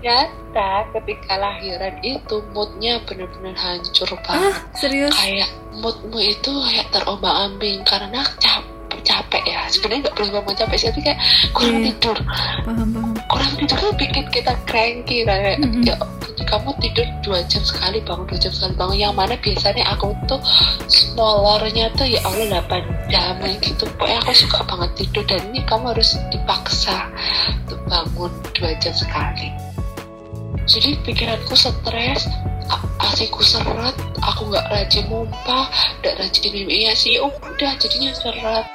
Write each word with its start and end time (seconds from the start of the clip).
ternyata 0.00 0.68
ketika 0.92 1.34
lahiran 1.36 1.94
itu 2.04 2.36
moodnya 2.52 3.00
benar-benar 3.04 3.56
hancur 3.56 4.08
banget. 4.22 4.52
ah 4.52 4.56
serius? 4.76 5.12
Kayak 5.12 5.50
moodmu 5.76 6.18
itu 6.20 6.52
kayak 6.52 6.86
terombang 6.92 7.36
ambing 7.52 7.80
karena 7.84 8.20
capek 8.36 9.00
capek 9.02 9.42
ya. 9.46 9.60
Sebenarnya 9.68 10.08
nggak 10.08 10.14
perlu 10.14 10.28
ngomong 10.34 10.54
capek 10.56 10.76
sih 10.76 10.86
tapi 10.90 11.00
kayak 11.04 11.20
kurang 11.52 11.80
Iya. 11.80 11.86
tidur. 11.92 12.16
Paham 12.64 12.88
paham. 12.92 13.14
Kurang 13.26 13.52
tidur 13.56 13.76
kan 13.78 13.92
bikin 13.96 14.24
kita 14.30 14.52
cranky 14.66 15.18
kayak 15.24 15.56
Mm-mm. 15.62 15.82
ya 15.82 15.94
kamu 16.46 16.70
tidur 16.78 17.06
dua 17.26 17.42
jam 17.50 17.58
sekali 17.62 17.98
bangun 18.06 18.22
dua 18.28 18.38
jam 18.38 18.52
sekali 18.54 18.74
bangun. 18.74 18.96
Yang 18.98 19.14
mana 19.18 19.34
biasanya 19.38 19.84
aku 19.90 20.06
tuh 20.26 20.40
molornya 21.14 21.86
tuh 21.94 22.06
ya 22.06 22.20
Allah 22.22 22.62
8 22.62 23.10
jam 23.10 23.34
gitu. 23.58 23.84
Pokoknya 23.98 24.18
aku 24.22 24.32
suka 24.34 24.60
banget 24.66 24.90
tidur 24.98 25.24
dan 25.26 25.40
ini 25.50 25.60
kamu 25.66 25.90
harus 25.94 26.14
dipaksa 26.30 27.10
untuk 27.66 27.80
bangun 27.86 28.30
dua 28.54 28.70
jam 28.78 28.94
sekali 28.94 29.50
jadi 30.66 30.98
pikiranku 31.06 31.54
stres 31.54 32.26
asiku 32.98 33.38
seret 33.40 33.94
aku 34.18 34.50
nggak 34.50 34.66
rajin 34.66 35.06
mumpah 35.06 35.70
nggak 36.02 36.14
rajin 36.18 36.50
minum 36.50 36.70
iya 36.70 36.90
sih 36.92 37.22
oh 37.22 37.30
udah 37.30 37.72
jadinya 37.78 38.10
seret 38.10 38.66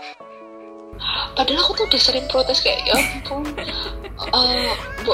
padahal 1.36 1.68
aku 1.68 1.84
tuh 1.84 1.86
udah 1.92 2.02
sering 2.02 2.26
protes 2.32 2.64
kayak 2.64 2.80
ya 2.88 2.96
ampun 2.96 3.44
eh, 4.32 4.72
bu 5.04 5.14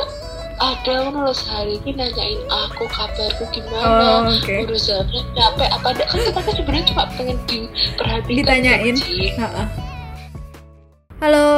ada 0.58 1.10
nulis 1.14 1.42
hari 1.50 1.78
ini 1.82 1.98
nanyain 1.98 2.42
aku 2.50 2.86
kabarku 2.90 3.46
gimana 3.54 4.26
Oh, 4.26 4.34
oke. 4.34 4.56
urus 4.70 4.90
Zafran 4.90 5.26
capek 5.34 5.70
apa 5.70 5.88
enggak 5.94 6.08
kan 6.10 6.18
kita 6.22 6.40
kan 6.42 6.54
sebenarnya 6.54 6.86
cuma 6.94 7.04
pengen 7.14 7.38
diperhatikan 7.46 8.38
Ditanyain. 8.38 8.96
Halo 11.18 11.50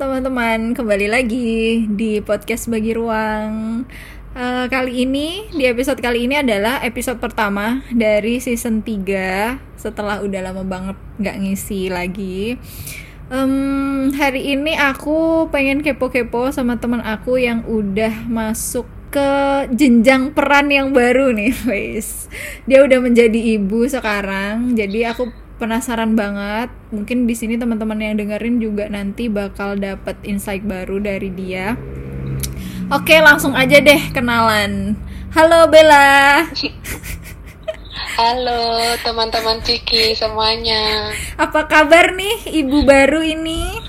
teman-teman, 0.00 0.72
kembali 0.72 1.12
lagi 1.12 1.84
di 1.92 2.24
podcast 2.24 2.72
bagi 2.72 2.96
ruang. 2.96 3.84
Eh, 4.34 4.66
kali 4.66 5.06
ini 5.06 5.46
di 5.54 5.62
episode 5.62 6.02
kali 6.02 6.26
ini 6.26 6.34
adalah 6.34 6.82
episode 6.82 7.22
pertama 7.22 7.86
dari 7.94 8.42
season 8.42 8.82
3 8.82 9.62
setelah 9.78 10.26
udah 10.26 10.50
lama 10.50 10.66
banget 10.66 10.98
nggak 11.22 11.36
ngisi 11.38 11.86
lagi. 11.86 12.58
Em, 13.30 14.10
hari 14.10 14.58
ini 14.58 14.74
aku 14.74 15.46
pengen 15.54 15.86
kepo-kepo 15.86 16.50
sama 16.50 16.82
teman 16.82 16.98
aku 17.06 17.38
yang 17.38 17.62
udah 17.62 18.26
masuk 18.26 18.90
ke 19.14 19.30
jenjang 19.70 20.34
peran 20.34 20.66
yang 20.66 20.90
baru 20.90 21.30
nih, 21.30 21.54
guys. 21.70 22.26
Dia 22.66 22.82
udah 22.82 22.98
menjadi 23.06 23.38
ibu 23.38 23.86
sekarang, 23.86 24.74
jadi 24.74 25.14
aku 25.14 25.30
penasaran 25.62 26.18
banget. 26.18 26.74
Mungkin 26.90 27.30
di 27.30 27.38
sini 27.38 27.54
teman-teman 27.54 28.02
yang 28.02 28.18
dengerin 28.18 28.58
juga 28.58 28.90
nanti 28.90 29.30
bakal 29.30 29.78
dapet 29.78 30.18
insight 30.26 30.66
baru 30.66 30.98
dari 30.98 31.30
dia. 31.30 31.78
Oke, 32.92 33.16
langsung 33.16 33.56
aja 33.56 33.80
deh 33.80 34.12
kenalan. 34.12 34.92
Halo 35.32 35.66
Bella, 35.72 36.44
halo 38.20 38.94
teman-teman 39.02 39.58
Ciki 39.66 40.14
semuanya 40.14 41.10
apa 41.34 41.66
kabar 41.66 42.14
nih 42.14 42.62
ibu 42.62 42.86
baru 42.86 43.18
ini? 43.18 43.82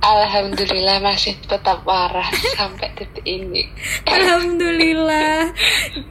Alhamdulillah 0.00 1.04
masih 1.04 1.36
tetap 1.44 1.84
waras 1.84 2.32
sampai 2.58 2.96
detik 2.96 3.26
ini 3.28 3.68
Alhamdulillah. 4.08 5.52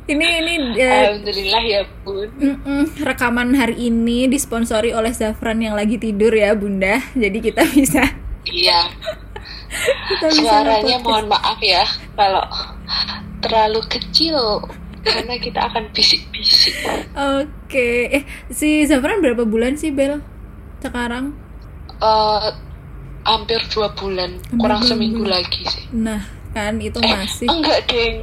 Ini 0.06 0.26
ini 0.46 0.54
eh, 0.78 0.86
Alhamdulillah 0.86 1.64
ya 1.66 1.82
bun 2.06 2.30
rekaman 3.02 3.58
hari 3.58 3.90
ini 3.90 4.30
disponsori 4.30 4.94
oleh 4.94 5.16
Zafran 5.16 5.66
yang 5.66 5.74
lagi 5.74 5.98
tidur 5.98 6.30
ya 6.30 6.54
Bunda. 6.54 7.02
Jadi 7.18 7.42
kita 7.42 7.66
bisa 7.74 8.06
iya 8.46 8.86
kita 10.08 10.28
bisa 10.28 10.42
suaranya 10.42 10.96
nge-podcast. 10.96 11.04
mohon 11.04 11.26
maaf 11.28 11.60
ya 11.60 11.84
kalau 12.14 12.46
terlalu 13.40 13.82
kecil 13.88 14.38
karena 15.02 15.38
kita 15.38 15.60
akan 15.64 15.84
bisik-bisik 15.92 16.74
Oke, 17.14 17.90
eh 18.12 18.24
si 18.50 18.84
Zafran 18.84 19.22
berapa 19.22 19.46
bulan 19.46 19.76
sih 19.76 19.90
Bel 19.90 20.18
sekarang? 20.80 21.38
Eh, 21.96 22.50
hampir 23.24 23.58
dua 23.70 23.90
bulan 23.92 24.38
kurang 24.52 24.82
dua 24.82 24.90
seminggu 24.92 25.22
bulan. 25.22 25.40
lagi 25.40 25.62
sih 25.64 25.86
Nah 25.92 26.22
kan 26.52 26.78
itu 26.78 26.98
eh, 26.98 27.06
masih. 27.08 27.48
enggak 27.48 27.80
deng 27.86 28.22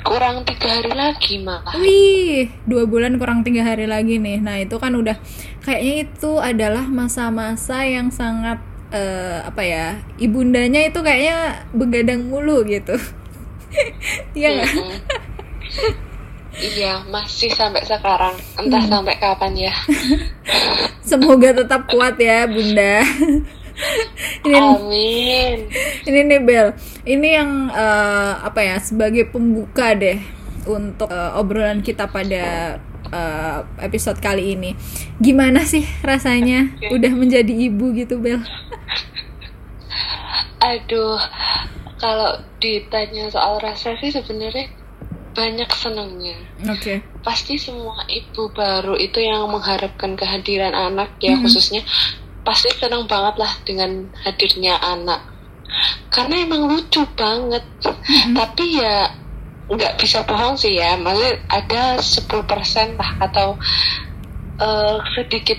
kurang 0.00 0.40
tiga 0.44 0.68
hari 0.70 0.92
lagi 0.92 1.34
malah 1.38 1.76
Wih, 1.76 2.48
dua 2.64 2.84
bulan 2.84 3.16
kurang 3.16 3.44
tiga 3.44 3.60
hari 3.62 3.84
lagi 3.84 4.16
nih. 4.16 4.40
Nah 4.40 4.56
itu 4.56 4.76
kan 4.76 4.92
udah 4.92 5.20
kayaknya 5.60 6.08
itu 6.08 6.32
adalah 6.36 6.84
masa-masa 6.84 7.84
yang 7.84 8.08
sangat 8.08 8.64
eh, 8.92 9.38
apa 9.46 9.62
ya 9.64 9.86
ibundanya 10.18 10.80
itu 10.86 10.98
kayaknya 11.02 11.36
begadang 11.72 12.26
mulu 12.30 12.62
gitu. 12.66 12.94
Iya 14.34 14.48
nggak? 14.56 14.70
Mm-mm. 14.74 14.98
iya 16.60 17.00
masih 17.06 17.48
sampai 17.54 17.82
sekarang 17.86 18.34
entah 18.58 18.82
Hmm. 18.82 18.90
sampai 18.92 19.14
kapan 19.22 19.52
ya 19.56 19.74
Semoga 21.10 21.54
tetap 21.56 21.86
kuat 21.88 22.18
ya 22.20 22.44
Bunda. 22.46 23.00
ini 24.44 24.58
amin 24.58 25.58
ini 26.04 26.18
nih 26.28 26.40
Bel, 26.42 26.68
ini 27.06 27.28
yang 27.32 27.50
eh, 27.72 28.32
apa 28.44 28.60
ya 28.60 28.76
sebagai 28.76 29.30
pembuka 29.30 29.96
deh 29.96 30.20
untuk 30.68 31.08
eh, 31.08 31.32
obrolan 31.38 31.80
kita 31.80 32.04
pada 32.10 32.76
eh, 33.10 33.58
episode 33.80 34.18
kali 34.18 34.54
ini. 34.54 34.74
Gimana 35.18 35.62
sih 35.62 35.82
rasanya 36.00 36.70
Oke. 36.78 36.94
udah 36.94 37.12
menjadi 37.12 37.52
ibu 37.52 37.92
gitu 37.92 38.18
Bel? 38.18 38.40
aduh 40.60 41.16
kalau 41.96 42.36
ditanya 42.60 43.32
soal 43.32 43.56
rasa 43.58 43.96
sih 43.96 44.12
sebenarnya 44.12 44.68
banyak 45.32 45.70
senengnya 45.72 46.36
Oke. 46.68 47.00
pasti 47.24 47.56
semua 47.56 48.04
ibu 48.04 48.52
baru 48.52 48.92
itu 48.92 49.24
yang 49.24 49.48
mengharapkan 49.48 50.12
kehadiran 50.14 50.76
anak 50.76 51.16
ya 51.16 51.32
Mhm. 51.32 51.42
khususnya 51.46 51.80
pasti 52.44 52.68
senang 52.76 53.08
banget 53.08 53.40
lah 53.40 53.52
dengan 53.64 54.10
hadirnya 54.20 54.76
anak 54.76 55.22
karena 56.12 56.44
emang 56.44 56.68
lucu 56.68 57.08
banget 57.16 57.64
Mhm. 57.80 58.34
tapi 58.36 58.84
ya 58.84 59.16
nggak 59.70 60.02
bisa 60.02 60.26
bohong 60.26 60.58
sih 60.58 60.74
ya 60.74 60.98
maksudnya 60.98 61.38
ada 61.46 61.82
10% 62.02 62.98
lah 62.98 63.10
atau 63.22 63.54
eh, 64.58 64.96
sedikit 65.14 65.58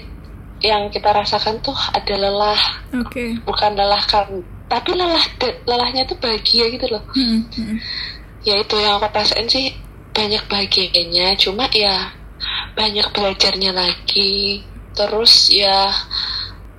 yang 0.61 0.91
kita 0.94 1.09
rasakan 1.09 1.57
tuh 1.63 1.73
ada 1.95 2.13
lelah 2.19 2.61
Oke. 3.01 3.39
bukan 3.47 3.72
lelah 3.73 4.03
kan 4.05 4.27
tapi 4.69 4.94
lelah 4.94 5.25
lelahnya 5.66 6.05
tuh 6.05 6.19
bahagia 6.22 6.69
gitu 6.69 6.85
loh 6.91 7.03
Mm, 7.17 7.47
mm. 7.49 7.77
ya 8.45 8.59
itu 8.61 8.75
yang 8.77 8.99
aku 9.01 9.09
rasain 9.09 9.47
sih 9.49 9.73
banyak 10.11 10.43
bahagianya 10.51 11.33
cuma 11.39 11.66
ya 11.72 12.11
banyak 12.75 13.07
belajarnya 13.16 13.72
lagi 13.72 14.63
terus 14.91 15.49
ya 15.49 15.88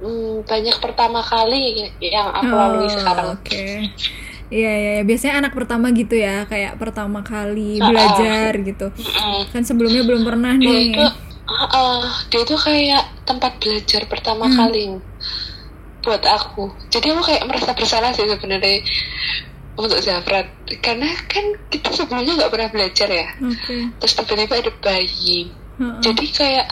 hmm, 0.04 0.44
banyak 0.44 0.76
pertama 0.78 1.25
kali 1.25 1.88
yang 2.00 2.28
aku 2.28 2.53
lalui 2.53 2.87
Oh, 2.87 2.93
sekarang 2.93 3.28
Oke. 3.41 3.88
Iya, 4.52 4.72
iya, 4.74 4.90
iya. 4.94 5.02
biasanya 5.02 5.34
anak 5.40 5.52
pertama 5.52 5.88
gitu 5.90 6.12
ya, 6.12 6.44
kayak 6.44 6.76
pertama 6.76 7.24
kali 7.24 7.80
belajar 7.80 8.52
gitu. 8.54 8.92
Mm-mm. 8.92 9.48
Kan 9.48 9.64
sebelumnya 9.64 10.04
belum 10.04 10.22
pernah 10.22 10.52
dia 10.54 10.68
nih. 10.68 10.92
itu 10.92 11.04
ah, 11.48 12.04
dia 12.28 12.40
itu 12.42 12.54
kayak 12.54 13.04
tempat 13.24 13.56
belajar 13.58 14.04
pertama 14.04 14.44
Hmm. 14.44 14.56
kali 14.58 14.84
buat 16.00 16.18
aku 16.20 16.66
jadi 16.88 17.14
aku 17.14 17.22
kayak 17.24 17.42
merasa 17.44 17.70
bersalah 17.72 18.10
sih 18.10 18.26
sebenarnya 18.26 18.82
untuk 19.72 19.98
Zafran 19.98 20.50
karena 20.78 21.06
kan 21.24 21.44
kita 21.69 21.94
sebelumnya 21.94 22.34
nggak 22.36 22.50
pernah 22.50 22.69
belajar 22.69 23.06
ya 23.06 23.28
Oke. 23.38 23.76
terus 23.96 24.12
tiba-tiba 24.16 24.54
ada 24.58 24.72
bayi 24.80 25.46
Heeh. 25.78 25.98
jadi 26.00 26.24
kayak 26.28 26.66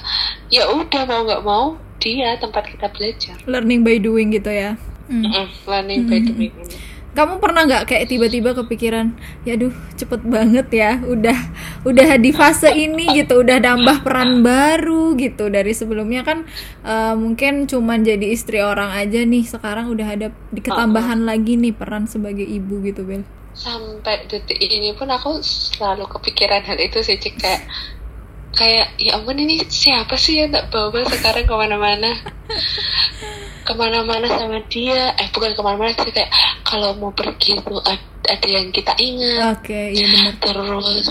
ya 0.49 0.67
udah 0.69 1.03
mau 1.05 1.23
nggak 1.23 1.43
mau 1.43 1.67
dia 1.97 2.35
tempat 2.37 2.65
kita 2.69 2.91
belajar 2.91 3.37
Learning 3.45 3.81
by 3.81 3.97
doing 3.99 4.33
gitu 4.33 4.51
ya. 4.51 4.75
Mm. 5.07 5.27
Mm, 5.27 5.47
learning 5.65 6.01
by 6.07 6.17
Hmm. 6.17 6.29
doing 6.29 6.53
Kamu 7.21 7.37
pernah 7.37 7.69
nggak 7.69 7.85
kayak 7.85 8.09
tiba-tiba 8.09 8.57
kepikiran, 8.57 9.13
ya 9.45 9.53
aduh 9.53 9.77
cepet 9.93 10.25
banget 10.25 10.73
ya, 10.73 11.05
udah 11.05 11.37
udah 11.85 12.17
di 12.17 12.33
fase 12.33 12.73
ini 12.73 13.13
gitu, 13.13 13.45
udah 13.45 13.61
nambah 13.61 14.01
peran 14.01 14.41
baru 14.41 15.13
gitu 15.21 15.53
dari 15.53 15.77
sebelumnya 15.77 16.25
kan 16.25 16.49
eh, 16.81 17.13
mungkin 17.13 17.69
cuman 17.69 18.09
jadi 18.09 18.25
istri 18.33 18.65
orang 18.65 18.97
aja 18.97 19.21
nih, 19.21 19.45
sekarang 19.45 19.93
udah 19.93 20.09
ada 20.17 20.29
ketambahan 20.57 21.29
lagi 21.29 21.61
nih 21.61 21.77
peran 21.77 22.09
sebagai 22.09 22.49
ibu 22.49 22.81
gitu 22.89 23.05
Bel. 23.05 23.29
sampai 23.53 24.25
detik 24.25 24.57
ini 24.57 24.97
pun 24.97 25.13
aku 25.13 25.45
selalu 25.45 26.09
kepikiran 26.09 26.65
hal 26.65 26.81
itu 26.81 27.05
sih 27.05 27.21
Cik. 27.21 27.37
kayak 27.37 27.69
kayak 28.57 28.97
ya 28.97 29.21
ampun 29.21 29.37
ini 29.37 29.63
siapa 29.69 30.17
sih 30.17 30.41
yang 30.41 30.51
tak 30.51 30.73
bawa 30.73 31.05
sekarang 31.07 31.45
ke 31.47 31.55
mana-mana 31.55 32.11
ke 33.71 33.79
mana-mana 33.79 34.27
sama 34.27 34.59
dia. 34.67 35.15
Eh 35.15 35.31
bukan 35.31 35.55
ke 35.55 35.63
mana-mana 35.63 35.95
sih 35.95 36.11
kayak 36.11 36.31
kalau 36.67 36.91
mau 36.99 37.15
pergi 37.15 37.55
tuh 37.63 37.79
ad- 37.87 38.11
ada 38.27 38.49
yang 38.51 38.69
kita 38.71 38.91
ingat. 38.99 39.63
Oke, 39.63 39.95
iya 39.95 40.07
benar. 40.11 40.35
terus 40.43 41.07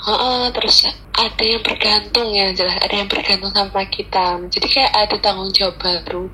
Heeh, 0.00 0.48
terus 0.56 0.76
ada 1.12 1.44
yang 1.44 1.60
bergantung 1.60 2.32
ya 2.32 2.48
jelas. 2.56 2.72
Ada 2.80 3.04
yang 3.04 3.08
bergantung 3.08 3.52
sama 3.52 3.84
kita. 3.84 4.40
Jadi 4.48 4.66
kayak 4.66 4.92
ada 4.96 5.16
tanggung 5.20 5.52
jawab 5.52 5.76
baru 5.76 6.24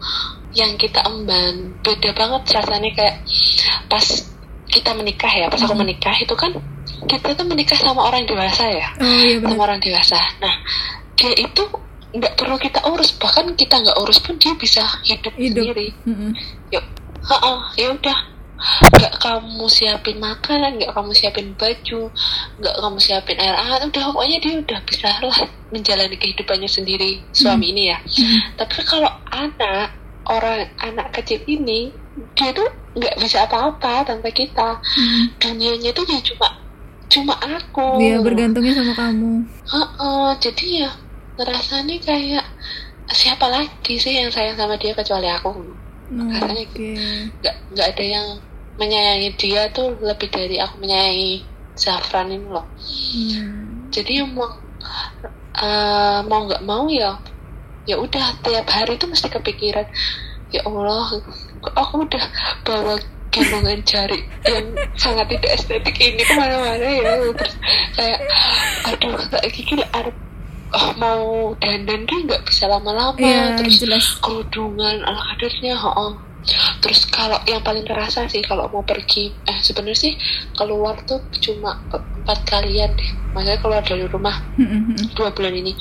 yang 0.55 0.79
kita 0.79 1.03
emban. 1.03 1.75
Beda 1.83 2.15
banget 2.15 2.47
rasanya 2.47 2.91
kayak 2.95 3.27
pas 3.91 4.07
kita 4.67 4.95
menikah 4.95 5.31
ya 5.31 5.51
pas 5.51 5.59
aku 5.59 5.75
Hmm. 5.75 5.83
menikah 5.83 6.15
itu 6.15 6.31
kan 6.33 6.55
kita 7.07 7.35
tuh 7.35 7.43
menikah 7.43 7.75
sama 7.75 8.07
orang 8.07 8.23
dewasa 8.23 8.71
ya. 8.71 8.87
Oh 9.03 9.23
iya 9.27 9.43
sama 9.43 9.63
orang 9.67 9.83
dewasa. 9.83 10.19
Nah 10.39 10.55
dia 11.19 11.35
itu 11.35 11.63
nggak 12.17 12.35
perlu 12.41 12.57
kita 12.57 12.81
urus. 12.89 13.13
Bahkan 13.17 13.55
kita 13.55 13.85
nggak 13.85 13.99
urus 14.01 14.19
pun 14.21 14.41
dia 14.41 14.57
bisa 14.57 14.83
hidup, 15.05 15.33
hidup. 15.37 15.65
sendiri. 15.65 15.89
Mm-mm. 16.09 16.31
yuk. 16.73 16.85
Heeh, 17.27 17.59
ya 17.77 17.89
udah. 17.93 18.19
Nggak 18.89 19.21
kamu 19.21 19.69
siapin 19.69 20.17
makanan 20.17 20.81
nggak 20.81 20.97
kamu 20.97 21.13
siapin 21.13 21.53
baju 21.61 22.09
nggak 22.57 22.75
kamu 22.81 22.99
siapin 22.99 23.37
air 23.37 23.53
hangat. 23.53 23.85
Udah 23.93 24.03
pokoknya 24.17 24.39
dia 24.41 24.55
udah 24.65 24.79
bisa 24.89 25.13
lah 25.21 25.39
menjalani 25.69 26.17
kehidupannya 26.17 26.71
sendiri 26.71 27.21
suami 27.37 27.77
ini 27.77 27.93
ya. 27.93 27.99
Mm. 28.01 28.57
tapi 28.57 28.81
kalau 28.89 29.13
anak 29.29 29.93
orang 30.25 30.73
anak 30.81 31.13
kecil 31.13 31.45
ini 31.45 31.93
dia 32.33 32.49
tuh 32.57 32.65
nggak 32.97 33.21
bisa 33.21 33.45
apa-apa 33.45 34.09
tanpa 34.09 34.33
kita. 34.33 34.81
Mm. 34.81 35.25
dunianya 35.37 35.91
tuh 35.93 36.09
ya 36.09 36.19
cuma 36.25 36.49
cuma 37.13 37.35
aku. 37.37 38.01
Dia 38.01 38.25
bergantungnya 38.25 38.73
sama 38.73 38.97
kamu. 38.97 39.45
Heeh, 39.69 40.29
jadi 40.41 40.67
ya 40.89 40.91
ngerasanya 41.37 41.97
kayak 42.01 42.47
siapa 43.13 43.47
lagi 43.47 43.95
sih 44.01 44.19
yang 44.19 44.33
sayang 44.33 44.59
sama 44.59 44.75
dia 44.81 44.97
kecuali 44.97 45.29
aku? 45.31 45.53
Oh, 45.53 46.27
Rasanya 46.33 46.65
oke. 46.67 46.91
nggak 47.43 47.57
nggak 47.75 47.87
ada 47.95 48.05
yang 48.05 48.27
menyayangi 48.77 49.31
dia 49.41 49.67
tuh 49.73 49.97
lebih 50.01 50.29
dari 50.31 50.61
aku 50.61 50.79
menyayangi 50.83 51.45
Zafran 51.77 52.33
ini 52.33 52.47
loh. 52.49 52.65
Hmm. 53.13 53.89
jadi 53.93 54.25
mau 54.25 54.49
eh, 55.57 56.21
mau 56.25 56.41
nggak 56.49 56.65
mau 56.65 56.89
ya 56.89 57.17
ya 57.87 57.97
udah 58.01 58.35
tiap 58.43 58.67
hari 58.67 58.99
tuh 58.99 59.09
mesti 59.11 59.31
kepikiran 59.31 59.87
ya 60.51 60.61
Allah 60.67 61.21
aku 61.75 62.07
udah 62.07 62.25
bawa 62.67 62.95
gendongan 63.31 63.81
jari 63.85 64.25
yang 64.49 64.73
sangat 64.97 65.29
tidak 65.37 65.61
estetik 65.61 65.97
ini 66.01 66.23
ke 66.25 66.35
mana-mana 66.35 66.87
ya. 66.87 67.13
Terus 67.37 67.55
kayak 67.93 68.21
aduh 68.89 69.21
kayak 69.29 69.53
gini 69.53 69.85
arep 69.93 70.17
oh, 70.73 70.91
mau 70.99 71.25
dandan 71.61 72.03
dia 72.07 72.19
nggak 72.27 72.43
bisa 72.47 72.67
lama-lama 72.67 73.19
Iya, 73.19 73.55
terus 73.61 73.79
jelas. 73.79 74.05
kerudungan 74.19 75.05
ala 75.05 75.23
kadarnya 75.35 75.75
oh. 75.79 76.15
terus 76.79 77.11
kalau 77.11 77.43
yang 77.51 77.59
paling 77.59 77.83
terasa 77.83 78.23
sih 78.31 78.39
kalau 78.47 78.71
mau 78.71 78.87
pergi 78.87 79.35
eh 79.51 79.59
sebenarnya 79.59 79.99
sih 79.99 80.13
keluar 80.55 80.95
tuh 81.03 81.19
cuma 81.43 81.75
empat 81.91 82.39
kalian 82.47 82.95
deh 82.95 83.11
maksudnya 83.35 83.59
keluar 83.59 83.83
dari 83.83 84.07
rumah 84.07 84.47
mm-mm. 84.55 84.95
dua 85.19 85.35
bulan 85.35 85.51
ini 85.59 85.75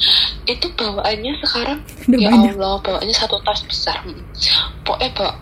itu 0.50 0.66
bawaannya 0.74 1.38
sekarang 1.46 1.80
Udah 2.10 2.18
ya 2.18 2.30
banyak. 2.34 2.58
Allah 2.58 2.76
bawaannya 2.82 3.14
satu 3.14 3.38
tas 3.46 3.62
besar 3.62 4.02
pokoknya 4.82 5.14
bawa 5.14 5.38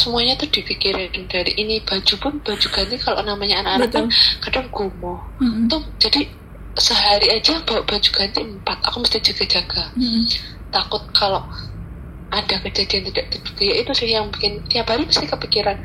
semuanya 0.00 0.34
tuh 0.40 0.48
dipikirin 0.48 1.12
dari 1.28 1.52
ini 1.60 1.84
baju 1.84 2.14
pun 2.16 2.32
baju 2.40 2.66
ganti 2.72 2.96
kalau 2.98 3.20
namanya 3.20 3.60
anak-anak 3.62 3.88
kan 3.92 4.04
kadang 4.48 4.66
gumoh 4.72 5.20
Mm-mm. 5.44 5.68
tuh 5.68 5.84
jadi 6.00 6.24
sehari 6.74 7.30
aja 7.30 7.62
bawa 7.62 7.82
baju 7.86 8.08
ganti 8.10 8.40
empat 8.42 8.78
aku 8.82 8.96
mesti 9.02 9.18
jaga-jaga 9.22 9.94
Mm-mm. 9.94 10.26
takut 10.74 11.02
kalau 11.14 11.42
ada 12.34 12.56
kejadian 12.66 13.06
tidak 13.14 13.30
terduga 13.30 13.62
ya 13.62 13.74
itu 13.78 13.92
sih 13.94 14.08
yang 14.10 14.26
bikin 14.34 14.58
tiap 14.66 14.90
hari 14.90 15.06
mesti 15.06 15.22
kepikiran 15.22 15.78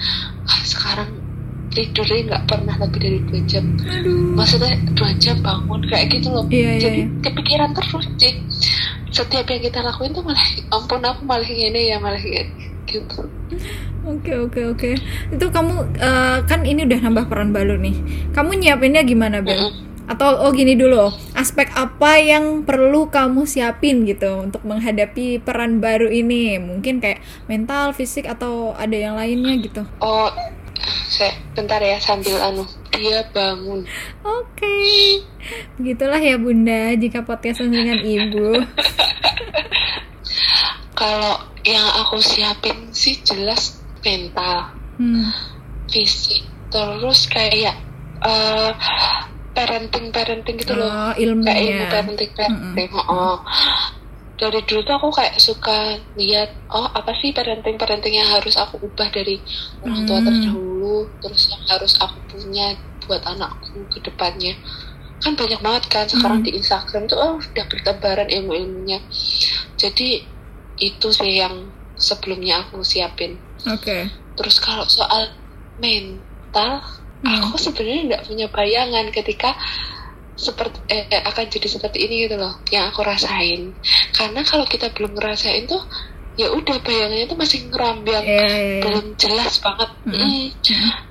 ah, 0.50 0.62
sekarang 0.66 1.10
tidurnya 1.70 2.26
nggak 2.26 2.44
pernah 2.50 2.76
lebih 2.82 2.98
dari 2.98 3.20
dua 3.30 3.42
jam 3.46 3.66
Aduh. 3.86 4.34
maksudnya 4.34 4.74
dua 4.98 5.12
jam 5.22 5.38
bangun 5.46 5.82
kayak 5.86 6.10
gitu 6.10 6.34
loh 6.34 6.46
Iya, 6.50 6.58
iya, 6.58 6.82
jadi 6.82 7.02
iya. 7.06 7.08
kepikiran 7.30 7.70
terus 7.78 8.06
Cik. 8.18 8.36
setiap 9.14 9.46
yang 9.46 9.62
kita 9.62 9.80
lakuin 9.86 10.10
tuh 10.14 10.26
malah 10.26 10.42
ampun 10.74 11.02
aku 11.06 11.22
malah 11.26 11.46
gini 11.46 11.94
ya 11.94 12.02
malah 12.02 12.18
gini 12.18 12.50
gitu 12.90 13.30
Oke 14.00 14.32
oke 14.32 14.62
oke. 14.74 14.90
Itu 15.30 15.46
kamu 15.52 15.74
eh, 16.00 16.38
kan 16.48 16.64
ini 16.66 16.88
udah 16.88 17.00
nambah 17.04 17.30
peran 17.30 17.52
baru 17.52 17.78
nih. 17.78 17.94
Kamu 18.32 18.58
nyiapinnya 18.58 19.04
gimana 19.06 19.44
Bel? 19.44 19.60
Mm-mm. 19.60 19.89
Atau 20.10 20.42
oh 20.42 20.50
gini 20.50 20.74
dulu, 20.74 21.14
aspek 21.38 21.70
apa 21.78 22.18
yang 22.18 22.66
perlu 22.66 23.14
kamu 23.14 23.46
siapin 23.46 24.10
gitu 24.10 24.42
untuk 24.42 24.66
menghadapi 24.66 25.38
peran 25.38 25.78
baru 25.78 26.10
ini? 26.10 26.58
Mungkin 26.58 26.98
kayak 26.98 27.22
mental, 27.46 27.94
fisik 27.94 28.26
atau 28.26 28.74
ada 28.74 28.98
yang 28.98 29.14
lainnya 29.14 29.54
gitu. 29.62 29.86
oh 30.02 30.34
saya 31.10 31.36
bentar 31.54 31.78
ya 31.78 32.00
sambil 32.00 32.40
anu 32.40 32.64
dia 32.90 33.22
bangun 33.36 33.84
Oke, 34.24 34.80
begitulah 35.76 36.18
ya 36.18 36.40
Bunda 36.40 36.96
jika 36.96 37.22
podcast 37.22 37.60
dengan 37.62 38.00
ibu. 38.00 38.64
kalau 41.00 41.36
yang 41.64 41.84
aku 42.02 42.18
siapin 42.20 42.90
sih 42.92 43.20
jelas 43.22 43.80
mental 44.02 44.74
Hmm. 45.00 45.32
fisik 45.88 46.44
terus 46.68 47.32
kayak 47.32 47.72
eh 48.20 48.72
parenting 49.52 50.10
parenting 50.10 50.56
gitu 50.56 50.74
loh 50.74 50.88
Oh, 50.88 51.12
kayak 51.12 51.20
ilmu 51.20 51.42
ilmunya. 51.44 51.88
parenting 51.90 52.32
parenting 52.32 52.90
oh 53.08 53.38
dari 54.36 54.64
dulu 54.64 54.80
tuh 54.82 54.96
aku 54.96 55.10
kayak 55.12 55.36
suka 55.36 55.80
lihat 56.16 56.56
oh 56.70 56.88
apa 56.88 57.12
sih 57.14 57.30
parenting 57.30 57.76
parenting 57.76 58.16
yang 58.16 58.30
harus 58.30 58.56
aku 58.56 58.80
ubah 58.80 59.10
dari 59.10 59.36
orang 59.82 60.06
tua 60.06 60.18
Hmm. 60.18 60.28
terdahulu 60.28 60.96
terus 61.20 61.44
yang 61.50 61.64
harus 61.68 61.94
aku 61.98 62.18
punya 62.30 62.72
buat 63.04 63.20
anakku 63.22 63.84
ke 63.90 64.00
depannya 64.00 64.56
kan 65.20 65.36
banyak 65.36 65.60
banget 65.60 65.84
kan 65.88 66.06
sekarang 66.06 66.40
Hmm. 66.40 66.48
di 66.48 66.56
Instagram 66.56 67.04
tuh 67.06 67.18
oh 67.18 67.36
udah 67.36 67.66
bertebaran 67.68 68.30
ilmu-ilmunya 68.30 69.04
jadi 69.76 70.24
itu 70.78 71.08
sih 71.10 71.36
yang 71.38 71.68
sebelumnya 71.94 72.64
aku 72.64 72.80
siapin 72.80 73.36
Oke. 73.66 74.08
Terus 74.34 74.56
kalau 74.58 74.88
soal 74.88 75.36
mental, 75.76 76.80
Hmm. 76.80 77.09
Aku 77.26 77.58
sebenarnya 77.60 78.02
nggak 78.16 78.24
punya 78.28 78.48
bayangan 78.48 79.06
ketika 79.12 79.56
seperti 80.40 80.80
eh, 80.88 81.04
eh, 81.12 81.22
akan 81.28 81.46
jadi 81.52 81.68
seperti 81.68 82.08
ini 82.08 82.28
gitu 82.28 82.40
loh, 82.40 82.64
yang 82.72 82.88
aku 82.88 83.04
rasain. 83.04 83.76
Karena 84.16 84.40
kalau 84.48 84.64
kita 84.64 84.88
belum 84.96 85.20
ngerasain 85.20 85.68
tuh, 85.68 85.84
ya 86.40 86.48
udah 86.56 86.80
bayangannya 86.80 87.28
tuh 87.28 87.36
masih 87.36 87.68
ngerambang, 87.68 88.24
Iya, 88.24 88.40
iya, 88.40 88.48
iya. 88.48 88.82
belum 88.88 89.06
jelas 89.20 89.60
banget. 89.60 89.90
Mm. 90.08 90.56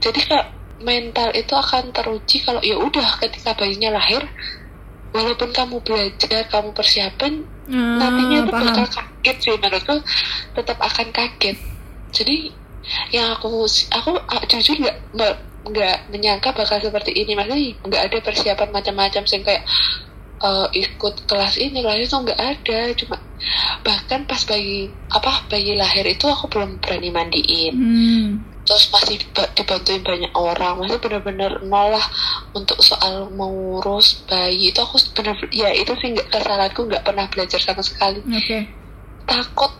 Jadi 0.01 0.21
kayak 0.25 0.47
mental 0.81 1.29
itu 1.37 1.53
akan 1.53 1.93
teruji 1.93 2.41
kalau 2.41 2.65
ya 2.65 2.81
udah 2.81 3.21
ketika 3.21 3.53
bayinya 3.53 4.01
lahir, 4.01 4.25
walaupun 5.13 5.53
kamu 5.53 5.85
belajar, 5.85 6.49
kamu 6.49 6.73
persiapan, 6.73 7.45
Ah, 7.69 8.01
nantinya 8.01 8.49
tuh 8.49 8.53
bakal 8.57 8.87
kaget 8.89 9.37
sih 9.45 9.53
menurutku 9.53 10.01
tetap 10.57 10.81
akan 10.81 11.13
kaget 11.13 11.61
jadi 12.17 12.49
yang 13.13 13.37
aku 13.37 13.69
aku 13.69 14.11
ah, 14.25 14.43
jujur 14.49 14.89
nggak 15.13 15.37
nggak- 15.69 16.09
menyangka 16.09 16.51
bakal 16.51 16.79
seperti 16.79 17.13
ini. 17.15 17.33
Maksudnya 17.33 17.79
nggak 17.83 18.03
ada 18.09 18.19
persiapan 18.21 18.69
macam-macam 18.71 19.23
sih 19.25 19.41
kayak 19.41 19.65
eh, 20.39 20.67
ikut 20.73 21.27
kelas 21.27 21.59
ini 21.59 21.83
kelas 21.83 21.99
itu 22.01 22.17
nggak 22.17 22.41
ada. 22.41 22.81
Cuma 22.95 23.17
bahkan 23.81 24.23
pas 24.25 24.43
bayi 24.45 24.87
apa 25.09 25.47
bayi 25.47 25.75
lahir 25.75 26.03
itu 26.05 26.25
aku 26.25 26.47
belum 26.49 26.79
berani 26.79 27.11
mandiin. 27.11 27.75
Hmm. 27.75 28.29
terus 28.63 28.93
masih 28.93 29.17
ba- 29.33 29.49
dibantuin 29.57 30.05
banyak 30.05 30.29
orang. 30.37 30.77
Masih 30.77 31.01
benar-benar 31.01 31.65
nol 31.65 31.89
lah 31.89 32.05
untuk 32.53 32.77
soal 32.79 33.33
mengurus 33.33 34.21
bayi. 34.29 34.69
Itu 34.69 34.85
aku 34.85 35.01
benar 35.17 35.41
ya 35.49 35.73
itu 35.73 35.89
sih 35.97 36.13
nggak 36.13 36.29
kesalahanku 36.29 36.85
nggak 36.85 37.01
pernah 37.01 37.25
belajar 37.33 37.57
sama 37.59 37.81
sekali. 37.81 38.21
Oke. 38.29 38.69
takut 39.25 39.73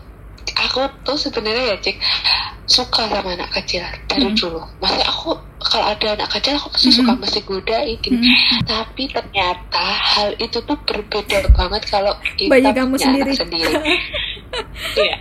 aku 0.57 0.81
tuh 1.01 1.17
sebenarnya 1.17 1.73
ya 1.73 1.77
cek 1.79 1.97
suka 2.65 3.05
sama 3.05 3.33
anak 3.33 3.49
kecil 3.51 3.81
dari 4.05 4.25
Hmm. 4.25 4.33
dulu. 4.33 4.61
Maksudnya 4.77 5.05
aku 5.05 5.29
kalau 5.69 5.85
ada 5.85 6.07
anak 6.13 6.29
kecil 6.29 6.57
aku 6.57 6.73
pasti 6.73 6.89
suka 6.91 7.13
mesti 7.13 7.39
godain 7.41 7.95
gitu 8.01 8.17
Hmm. 8.17 8.61
tapi 8.65 9.07
ternyata 9.07 9.85
hal 9.85 10.33
itu 10.37 10.57
tuh 10.59 10.77
berbeda 10.83 11.45
banget 11.53 11.83
kalau 11.87 12.13
kita 12.35 12.49
kamu 12.51 12.91
punya 12.91 13.05
sendiri. 13.05 13.23
anak 13.23 13.37
sendiri 13.37 13.73
Iya. 14.99 15.15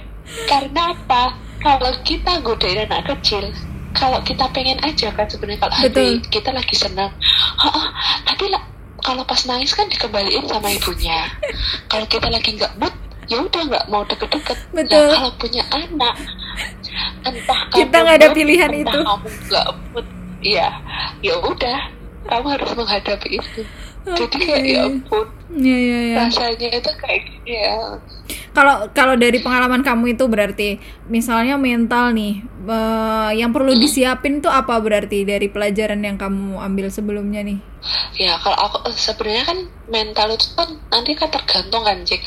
Karena 0.45 0.93
apa? 0.93 1.23
Kalau 1.59 1.93
kita 2.03 2.41
godain 2.41 2.85
anak 2.85 3.09
kecil, 3.09 3.49
kalau 3.93 4.21
kita 4.23 4.45
pengen 4.51 4.79
aja 4.81 5.09
kan 5.11 5.27
sebenarnya 5.27 5.61
kalau 5.61 5.75
hati 5.75 6.21
kita 6.29 6.51
lagi 6.53 6.73
senang, 6.73 7.11
"Oh, 7.59 7.73
oh, 7.73 7.87
tapi 8.23 8.49
lah 8.49 8.61
kalau 8.99 9.25
pas 9.25 9.41
nangis 9.45 9.73
kan 9.73 9.87
dikembaliin 9.87 10.45
sama 10.45 10.69
ibunya. 10.69 11.29
kalau 11.87 12.05
kita 12.05 12.29
lagi 12.29 12.55
nggak 12.55 12.73
mood, 12.77 12.93
ya 13.27 13.41
udah 13.41 13.63
nggak 13.65 13.85
mau 13.89 14.05
deket-deket. 14.05 14.59
Betul. 14.71 15.01
Nah, 15.01 15.17
kalau 15.17 15.31
punya 15.37 15.63
anak, 15.71 16.15
entah 17.25 17.61
Kita 17.71 17.89
kamu 17.91 18.05
nggak 18.05 18.19
ada 18.21 18.29
pilihan 18.31 18.71
entah 18.71 18.83
itu. 18.85 18.99
Kamu 19.01 19.29
nggak 19.49 19.67
mood, 19.93 20.07
ya, 20.41 20.69
ya 21.21 21.35
udah, 21.39 21.79
kamu 22.27 22.47
harus 22.55 22.71
menghadapi 22.75 23.39
itu. 23.39 23.63
Jadi 24.09 24.37
kayak 24.41 24.65
ya 24.65 24.81
ampun, 24.89 25.27
Iya, 25.53 25.77
iya, 25.77 25.99
iya. 26.01 26.17
rasanya 26.25 26.69
itu 26.81 26.91
kayak 26.97 27.21
gini 27.29 27.53
ya. 27.61 27.77
Kalau 28.57 28.89
kalau 28.91 29.15
dari 29.15 29.39
pengalaman 29.39 29.85
kamu 29.85 30.17
itu 30.17 30.25
berarti 30.27 30.81
misalnya 31.07 31.61
mental 31.61 32.17
nih 32.17 32.41
eh, 32.65 33.31
yang 33.37 33.53
perlu 33.53 33.77
Hmm. 33.77 33.81
disiapin 33.81 34.41
tuh 34.41 34.49
apa 34.49 34.81
berarti 34.81 35.29
dari 35.29 35.53
pelajaran 35.53 36.01
yang 36.01 36.17
kamu 36.17 36.57
ambil 36.57 36.89
sebelumnya 36.89 37.45
nih? 37.45 37.61
Ya 38.17 38.41
kalau 38.41 38.57
aku 38.57 38.89
eh, 38.89 38.97
sebenarnya 38.97 39.45
kan 39.45 39.59
mental 39.93 40.29
itu 40.33 40.47
kan 40.57 40.69
nanti 40.89 41.13
kan 41.13 41.29
tergantung 41.29 41.85
kan 41.85 42.01
Jack 42.03 42.25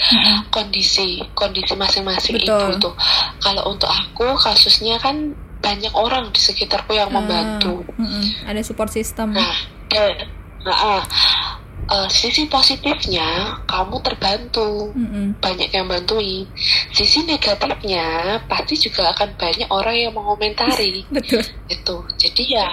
kondisi 0.53 1.19
kondisi 1.33 1.73
masing-masing 1.73 2.37
ibu 2.37 2.77
tuh. 2.77 2.93
Kalau 3.41 3.73
untuk 3.73 3.89
aku 3.89 4.37
kasusnya 4.37 5.01
kan 5.01 5.33
banyak 5.61 5.93
orang 5.93 6.29
di 6.29 6.39
sekitarku 6.39 6.91
yang 6.91 7.07
membantu 7.07 7.85
Ah, 7.87 8.01
mm-mm. 8.01 8.25
ada 8.43 8.61
support 8.61 8.89
system 8.89 9.31
Nah, 9.31 9.55
dan, 9.87 10.25
nah, 10.61 10.77
ah, 10.97 11.03
eh, 11.83 12.07
sisi 12.07 12.45
positifnya 12.45 13.25
kamu 13.63 13.99
terbantu, 13.99 14.89
Mm-mm. 14.91 15.37
banyak 15.37 15.69
yang 15.69 15.85
bantuin. 15.85 16.49
Sisi 16.89 17.21
negatifnya 17.23 18.05
pasti 18.45 18.77
juga 18.79 19.11
akan 19.11 19.35
banyak 19.35 19.67
orang 19.67 19.95
yang 19.95 20.11
mengomentari 20.11 21.05
betul 21.13 21.41
itu. 21.67 21.97
Jadi 22.17 22.43
ya 22.51 22.65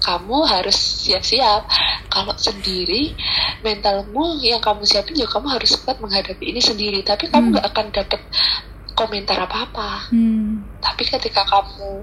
kamu 0.00 0.36
harus 0.44 0.76
siap-siap. 0.76 1.66
Kalau 2.08 2.34
sendiri 2.34 3.12
mentalmu 3.60 4.38
yang 4.38 4.58
kamu 4.58 4.82
siapin 4.82 5.14
ya 5.14 5.26
kamu 5.26 5.48
harus 5.50 5.76
kuat 5.78 5.98
menghadapi 5.98 6.44
ini 6.46 6.60
sendiri. 6.60 7.00
Tapi 7.02 7.28
kamu 7.28 7.40
Hmm. 7.40 7.52
nggak 7.52 7.66
akan 7.68 7.86
dapat 7.90 8.20
komentar 8.98 9.38
apa-apa 9.38 10.10
Hmm. 10.10 10.66
tapi 10.82 11.06
ketika 11.06 11.46
kamu 11.46 12.02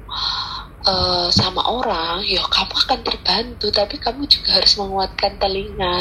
eh, 0.88 1.28
sama 1.36 1.60
orang 1.68 2.24
ya 2.24 2.40
kamu 2.48 2.72
akan 2.72 3.00
terbantu 3.04 3.68
tapi 3.75 4.00
kamu 4.00 4.24
juga 4.32 4.56
harus 4.64 4.80
menguatkan 4.80 5.36
telinga 5.36 6.00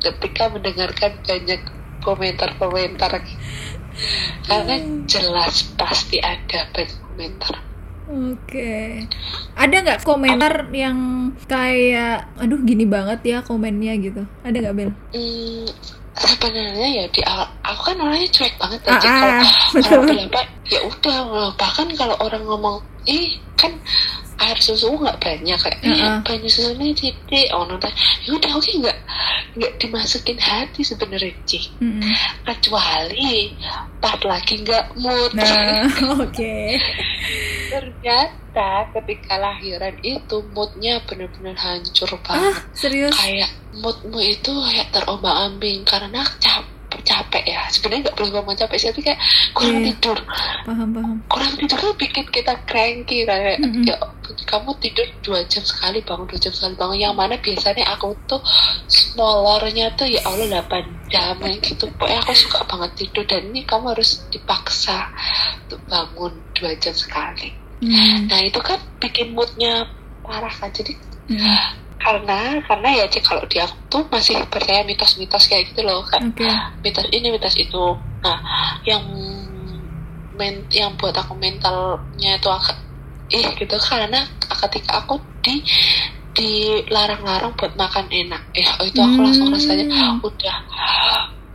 ketika 0.00 0.48
mendengarkan 0.48 1.12
banyak 1.20 1.60
komentar-komentar 2.00 3.20
karena 4.48 4.74
jelas 5.04 5.68
pasti 5.76 6.16
ada 6.24 6.64
banyak 6.72 6.96
komentar 7.04 7.54
Oke, 8.10 9.06
ada 9.54 9.76
nggak 9.86 10.02
komentar 10.02 10.66
yang 10.74 11.30
kayak, 11.46 12.26
aduh 12.42 12.58
gini 12.58 12.82
banget 12.82 13.22
ya 13.22 13.38
komennya 13.38 13.94
gitu? 14.02 14.26
Ada 14.42 14.56
nggak 14.66 14.74
Bel? 14.74 14.90
Hmm, 15.14 15.70
sebenarnya 16.20 16.88
ya 16.92 17.04
di 17.08 17.20
awal 17.22 17.48
aku 17.62 17.80
kan 17.82 17.96
orangnya 17.98 18.28
cuek 18.28 18.54
banget 18.56 18.80
Ah, 18.84 18.92
aja 18.94 19.08
ah, 19.08 19.16
kalau 19.16 19.40
betul. 19.72 19.88
orang 19.90 20.06
pendapat 20.06 20.46
ya 20.66 20.80
udah 20.82 21.18
bahkan 21.54 21.88
kalau 21.94 22.16
orang 22.18 22.42
ngomong 22.42 22.76
ih 23.02 23.28
kan 23.54 23.72
air 24.38 24.56
susu 24.56 24.88
nggak 24.90 25.16
banyak 25.16 25.56
kayak 25.56 25.80
Ah, 25.82 25.96
ah. 26.06 26.18
banyak 26.22 26.48
susunya 26.48 26.92
titik 26.92 27.48
oh 27.50 27.64
nonton 27.64 27.92
ya 28.22 28.32
udah 28.32 28.52
oke 28.52 28.70
nggak 28.70 28.98
nggak 29.52 29.72
dimasukin 29.76 30.38
hati 30.38 30.80
sebenarnya 30.80 31.32
Cik. 31.42 31.64
Mm-mm. 31.78 32.00
kecuali 32.44 33.52
pas 33.98 34.16
lagi 34.20 34.54
nggak 34.58 34.84
mood 34.96 35.32
Nah, 35.32 35.84
oke. 36.20 36.56
ternyata 37.68 38.68
ketika 38.92 39.34
lahiran 39.36 39.94
itu 40.00 40.36
moodnya 40.50 41.00
benar-benar 41.04 41.56
hancur 41.56 42.08
Ah, 42.10 42.20
banget 42.20 42.54
serius? 42.72 43.14
kayak 43.14 43.50
moodmu 43.72 44.18
itu 44.18 44.50
kayak 44.50 44.90
terombang 44.90 45.36
ambing 45.48 45.82
karena 45.84 46.26
capek 46.36 46.66
capek 47.00 47.44
ya 47.46 47.62
sebenarnya 47.66 48.02
nggak 48.04 48.16
perlu 48.18 48.28
ngomong 48.30 48.52
capek 48.52 48.76
sih 48.76 48.88
tapi 48.90 49.00
kayak 49.02 49.20
kurang 49.54 49.78
Iya. 49.78 49.86
tidur 49.94 50.18
Paham 50.66 50.88
paham. 50.90 51.16
kurang 51.26 51.54
tidur 51.54 51.78
kan 51.78 51.92
bikin 51.96 52.26
kita 52.28 52.54
cranky 52.66 53.22
kayak 53.22 53.56
Mm-mm. 53.56 53.86
ya 53.86 53.96
kamu 54.44 54.74
tidur 54.78 55.06
dua 55.22 55.40
jam 55.46 55.62
sekali 55.62 56.02
bangun 56.02 56.26
dua 56.26 56.38
jam 56.38 56.50
sekali 56.50 56.74
bangun 56.74 56.98
yang 56.98 57.14
mana 57.14 57.34
biasanya 57.36 57.86
aku 57.88 58.10
tuh 58.26 58.42
smolornya 58.86 59.94
tuh 59.94 60.06
ya 60.06 60.20
Allah 60.24 60.60
8 60.60 61.08
jam 61.08 61.34
kayak 61.36 61.62
gitu 61.62 61.86
pokoknya 61.94 62.18
aku 62.20 62.32
suka 62.34 62.58
banget 62.64 62.90
tidur 62.96 63.24
dan 63.24 63.48
ini 63.48 63.62
kamu 63.62 63.94
harus 63.94 64.26
dipaksa 64.28 65.08
untuk 65.64 65.80
bangun 65.86 66.34
dua 66.52 66.74
jam 66.76 66.92
sekali 66.92 67.54
Hmm. 67.80 68.28
nah 68.28 68.36
itu 68.36 68.60
kan 68.60 68.76
bikin 69.00 69.32
moodnya 69.32 69.88
parah 70.20 70.52
kan 70.52 70.68
jadi 70.68 70.92
Mm. 71.30 71.40
Karena 72.00 72.58
karena 72.64 72.88
ya 72.96 73.04
cik 73.06 73.22
kalau 73.22 73.44
di 73.44 73.60
aku 73.60 73.76
tuh 73.92 74.02
masih 74.08 74.40
percaya 74.48 74.80
mitos-mitos 74.82 75.44
kayak 75.46 75.68
gitu 75.70 75.84
loh 75.84 76.00
kan. 76.08 76.32
Oke. 76.32 76.48
mitos 76.80 77.06
ini 77.12 77.28
mitos 77.28 77.54
itu. 77.54 77.94
Nah 78.24 78.38
yang 78.82 79.04
men 80.34 80.64
yang 80.72 80.96
buat 80.96 81.12
aku 81.12 81.36
mentalnya 81.36 82.40
itu 82.40 82.48
agak 82.48 82.80
ih 83.30 83.44
gitu. 83.54 83.76
Karena 83.76 84.24
ketika 84.40 85.04
aku 85.04 85.20
di 85.44 85.60
dilarang-larang 86.30 87.52
buat 87.54 87.74
makan 87.76 88.06
enak. 88.08 88.42
Eh 88.56 88.64
itu 88.86 88.98
aku 88.98 89.18
langsung 89.20 89.50
Hmm. 89.50 89.56
rasanya 89.60 89.86
udah 90.24 90.56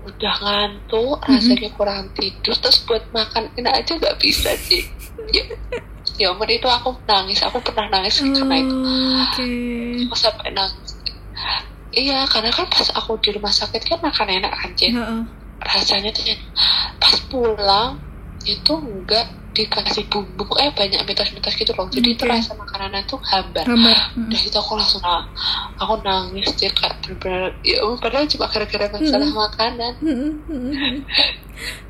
udah 0.06 0.36
ngantuk 0.38 1.18
rasanya 1.26 1.70
kurang 1.74 2.14
tidur 2.14 2.54
terus 2.54 2.86
buat 2.86 3.02
makan 3.10 3.50
enak 3.58 3.74
aja 3.82 3.98
nggak 3.98 4.22
bisa 4.22 4.54
sih 4.54 4.86
ya, 6.16 6.28
ya 6.28 6.28
ampun, 6.32 6.48
itu 6.48 6.68
aku 6.68 6.90
nangis 7.06 7.40
aku 7.42 7.58
pernah 7.60 7.88
nangis 7.90 8.20
karena 8.20 8.56
itu 8.58 8.76
Oke. 9.22 9.50
aku 10.08 10.16
sampai 10.16 10.50
nangis 10.52 10.92
iya 11.92 12.24
karena 12.26 12.50
kan 12.50 12.68
pas 12.68 12.88
aku 12.92 13.16
di 13.20 13.32
rumah 13.32 13.52
sakit 13.52 13.82
kan 13.82 14.00
makan 14.00 14.28
enak 14.34 14.52
kan 14.52 14.72
Cik 14.74 14.92
Heeh. 14.92 15.22
rasanya 15.64 16.12
tuh 16.12 16.24
ya, 16.26 16.36
pas 17.00 17.16
pulang 17.28 17.96
itu 18.46 18.74
enggak 18.76 19.26
dikasih 19.56 20.04
bumbu 20.12 20.44
eh 20.60 20.68
banyak 20.70 21.00
mitos-mitos 21.08 21.56
gitu 21.56 21.72
loh 21.72 21.88
jadi 21.88 22.12
itu 22.12 22.28
Oke. 22.28 22.32
rasa 22.36 22.52
makanannya 22.54 23.08
tuh 23.08 23.16
hambar 23.24 23.64
Gambar. 23.64 23.96
Mm. 24.20 24.28
udah 24.28 24.42
itu 24.44 24.58
aku 24.60 24.74
langsung 24.76 25.00
na- 25.00 25.24
aku 25.80 25.96
nangis 26.04 26.52
dia 26.60 26.68
kayak 26.70 27.00
bener-bener 27.00 27.56
ya 27.64 27.80
padahal 27.96 28.28
cuma 28.28 28.52
gara-gara 28.52 28.86
masalah 28.92 29.30
makanan 29.32 29.94
Mm, 30.04 30.12
mm, 30.12 30.32
mm. 30.52 30.96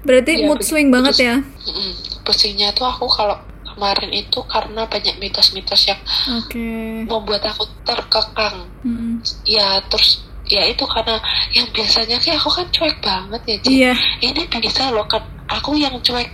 Berarti 0.05 0.31
Iya, 0.37 0.45
mood 0.45 0.61
swing 0.61 0.93
banget 0.93 1.15
ya? 1.17 1.35
Mm-mm. 1.41 1.91
pusingnya 2.21 2.69
tuh 2.69 2.85
aku 2.85 3.09
kalau 3.09 3.33
kemarin 3.75 4.11
itu 4.11 4.39
karena 4.47 4.87
banyak 4.87 5.15
mitos-mitos 5.19 5.85
yang 5.85 5.99
Oke. 6.39 7.03
membuat 7.05 7.43
aku 7.45 7.67
terkekang 7.83 8.71
Mm. 8.85 9.17
ya 9.49 9.81
terus 9.89 10.21
ya 10.45 10.61
itu 10.69 10.85
karena 10.85 11.17
yang 11.51 11.65
biasanya 11.73 12.21
kayak 12.21 12.37
aku 12.37 12.49
kan 12.53 12.67
cuek 12.69 12.97
banget 13.01 13.41
ya 13.49 13.55
Ci. 13.59 13.69
Iya. 13.81 13.93
ini 14.21 14.41
bisa 14.61 14.93
loh 14.93 15.09
kan 15.09 15.25
aku 15.49 15.73
yang 15.73 15.97
cuek 16.05 16.29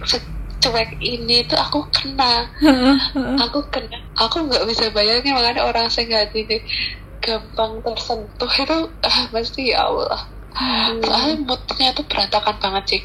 cuek 0.62 0.90
ini 1.00 1.48
tuh 1.48 1.56
aku 1.56 1.88
kena 1.96 2.46
aku 3.48 3.64
kena 3.72 3.98
aku 4.20 4.46
nggak 4.52 4.68
bisa 4.68 4.92
bayangin 4.92 5.32
makanya 5.34 5.64
orang 5.64 5.88
sehat 5.88 6.30
ini 6.36 6.60
gampang 7.24 7.80
tersentuh 7.82 8.52
itu 8.52 8.78
ah 9.08 9.20
pasti 9.32 9.72
ya 9.72 9.88
Allah 9.88 10.28
soalnya 11.02 11.36
moodnya 11.48 11.96
tuh 11.96 12.04
berantakan 12.12 12.56
banget 12.60 12.84
sih 12.98 13.02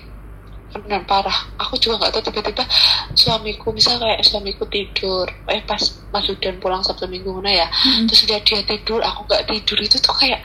benar 0.78 1.02
parah 1.04 1.38
aku 1.56 1.76
juga 1.76 2.00
nggak 2.00 2.12
tahu 2.12 2.22
tiba-tiba 2.28 2.64
suamiku 3.12 3.70
misal 3.70 3.96
kayak 3.96 4.20
suamiku 4.20 4.64
tidur 4.66 5.24
eh 5.46 5.60
pas 5.62 5.80
Mas 6.10 6.26
Udan 6.26 6.56
pulang 6.58 6.80
Sabtu 6.80 7.06
Minggu 7.06 7.32
mana 7.32 7.52
ya 7.52 7.66
Mm. 7.66 8.06
terus 8.08 8.24
dia 8.24 8.38
dia 8.40 8.60
tidur 8.62 9.00
aku 9.00 9.24
nggak 9.24 9.46
tidur 9.46 9.78
itu 9.78 9.96
tuh 9.96 10.14
kayak 10.16 10.40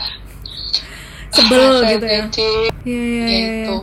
Sebel 1.32 1.80
rasanya, 1.80 1.92
gitu 1.96 2.06
ya? 2.06 2.24
Iya, 2.28 2.60
iya, 2.84 3.24
ya 3.24 3.28
iya. 3.28 3.40
itu 3.64 3.78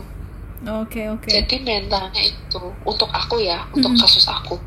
Oke, 0.69 1.07
oke. 1.09 1.31
jadi 1.31 1.55
mentalnya 1.63 2.19
itu 2.21 2.61
untuk 2.83 3.09
aku 3.09 3.39
ya 3.41 3.63
untuk 3.71 3.95
Mm-mm. 3.95 4.03
kasus 4.03 4.27
aku. 4.27 4.59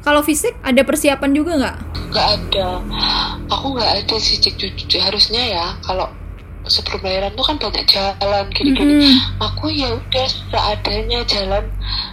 Kalau 0.00 0.22
fisik 0.22 0.54
ada 0.62 0.80
persiapan 0.80 1.30
juga 1.34 1.52
nggak? 1.58 1.76
nggak 2.14 2.28
ada 2.40 2.68
aku 3.50 3.66
nggak 3.74 3.90
ada 4.00 4.16
sih 4.16 4.38
cek 4.38 4.54
jujur 4.56 5.00
harusnya 5.02 5.42
ya 5.42 5.66
kalau 5.82 6.08
sebelum 6.64 7.00
lahiran 7.00 7.32
tuh 7.32 7.42
kan 7.42 7.56
banyak 7.56 7.84
jalan 7.84 8.46
gini-gini 8.48 8.94
Mm-mm. 9.02 9.16
aku 9.38 9.66
ya 9.68 9.90
udah 9.90 10.26
seadanya 10.28 11.20
jalan 11.24 11.64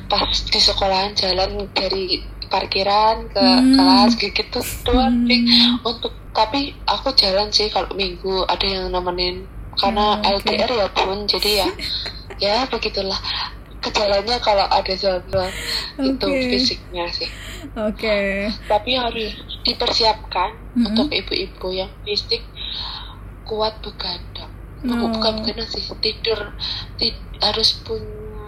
pas 0.05 0.25
di 0.25 0.57
sekolahan 0.57 1.13
jalan 1.13 1.49
dari 1.71 2.19
parkiran 2.47 3.27
ke 3.27 3.37
Hmm. 3.39 3.77
kelas 3.77 4.11
gitu 4.15 4.57
doang 4.83 5.21
Hmm. 5.21 5.27
Cik. 5.27 5.41
untuk 5.83 6.13
tapi 6.31 6.73
aku 6.83 7.13
jalan 7.13 7.49
sih 7.49 7.67
kalau 7.67 7.93
minggu 7.93 8.41
ada 8.45 8.63
yang 8.63 8.89
nemenin 8.89 9.45
karena 9.75 10.17
Hmm, 10.17 10.33
oke. 10.33 10.47
LDR 10.47 10.71
ya 10.71 10.87
bun 10.89 11.19
jadi 11.23 11.51
ya 11.55 11.67
ya 12.43 12.55
begitulah 12.65 13.19
kejalannya 13.79 14.37
kalau 14.39 14.65
ada 14.65 14.91
jalan-jalan 14.91 15.53
itu 15.99 16.25
Oke. 16.25 16.47
fisiknya 16.49 17.05
sih 17.09 17.29
Oke. 17.75 18.49
tapi 18.65 18.95
harus 18.95 19.35
dipersiapkan 19.61 20.51
Mm-mm. 20.73 20.89
untuk 20.89 21.07
ibu-ibu 21.09 21.67
yang 21.71 21.91
fisik 22.01 22.41
kuat 23.43 23.73
begadang 23.79 24.38
Oh. 24.81 25.11
bukan 25.11 25.43
begadang 25.43 25.67
sih 25.67 25.83
tidur 25.99 26.39
ti- 26.95 27.15
harus 27.37 27.79
punya 27.81 28.07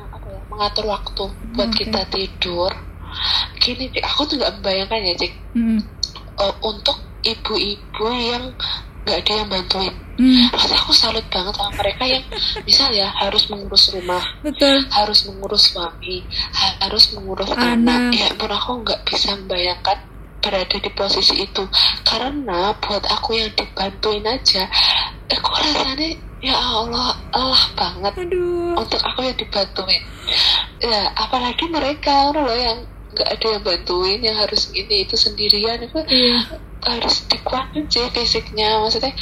apa 0.09 0.27
ya 0.27 0.39
mengatur 0.47 0.85
waktu 0.87 1.23
buat 1.51 1.69
Oke. 1.69 1.83
kita 1.83 2.01
tidur 2.07 2.71
gini 3.57 3.91
aku 3.99 4.23
tuh 4.25 4.35
nggak 4.35 4.59
membayangkan 4.59 4.99
ya 5.01 5.13
cik 5.17 5.33
Mm. 5.51 5.79
eh, 6.37 6.53
untuk 6.63 6.95
ibu-ibu 7.21 8.05
yang 8.07 8.55
nggak 9.03 9.17
ada 9.19 9.31
yang 9.35 9.49
bantuin 9.49 9.95
Mm. 10.15 10.53
Rasanya 10.53 10.77
aku 10.77 10.93
salut 10.93 11.25
banget 11.27 11.55
sama 11.55 11.71
mereka 11.73 12.03
yang 12.05 12.21
misal 12.61 12.93
ya 12.93 13.09
harus 13.11 13.49
mengurus 13.49 13.89
rumah 13.89 14.21
Betul. 14.39 14.85
harus 14.87 15.25
mengurus 15.25 15.73
suami, 15.73 16.21
ha- 16.53 16.77
harus 16.85 17.09
mengurus 17.11 17.49
Anak. 17.49 17.73
anak. 17.81 18.01
Ya 18.13 18.29
ampun 18.29 18.51
aku 18.51 18.71
nggak 18.85 19.01
bisa 19.01 19.33
membayangkan 19.33 19.97
berada 20.41 20.75
di 20.77 20.91
posisi 20.91 21.45
itu. 21.45 21.63
Karena 22.03 22.73
buat 22.81 23.05
aku 23.07 23.37
yang 23.37 23.53
dibantuin 23.55 24.25
aja, 24.25 24.67
eh 25.29 25.39
kok 25.39 25.55
rasanya 25.55 26.17
ya 26.41 26.57
Allah, 26.57 27.13
Allah 27.31 27.63
banget 27.77 28.13
Aduh. 28.27 28.73
untuk 28.75 28.99
aku 29.05 29.21
yang 29.23 29.37
dibantuin. 29.37 30.01
Ya 30.81 31.13
apalagi 31.13 31.69
mereka 31.69 32.33
orang 32.33 32.45
loh 32.49 32.57
yang 32.57 32.77
nggak 33.13 33.27
ada 33.27 33.45
yang 33.53 33.63
bantuin, 33.63 34.19
yang 34.23 34.37
harus 34.39 34.71
ini 34.73 35.05
itu 35.05 35.15
sendirian 35.19 35.83
itu 35.85 35.99
Iya. 36.09 36.57
harus 36.87 37.27
dikuatin 37.29 37.85
sih 37.91 38.07
fisiknya. 38.09 38.81
Maksudnya 38.81 39.13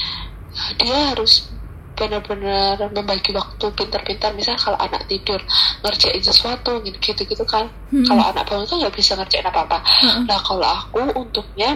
dia 0.80 0.98
harus 1.14 1.52
benar-benar 2.00 2.79
membagi 2.89 3.29
waktu 3.29 3.65
pintar-pintar 3.70 4.32
misal 4.32 4.56
kalau 4.56 4.79
anak 4.79 5.03
tidur 5.06 5.38
ngerjain 5.82 6.24
sesuatu 6.24 6.79
gitu 6.82 6.96
gitu 7.20 7.44
kan 7.44 7.68
Hmm. 7.89 8.06
kalau 8.06 8.24
anak 8.24 8.46
bangun 8.46 8.63
kan 8.63 8.77
nggak 8.79 8.96
bisa 8.96 9.13
ngerjain 9.13 9.44
apa-apa 9.44 9.84
Heeh. 9.84 10.24
nah 10.24 10.39
kalau 10.39 10.63
aku 10.63 11.03
untungnya 11.12 11.75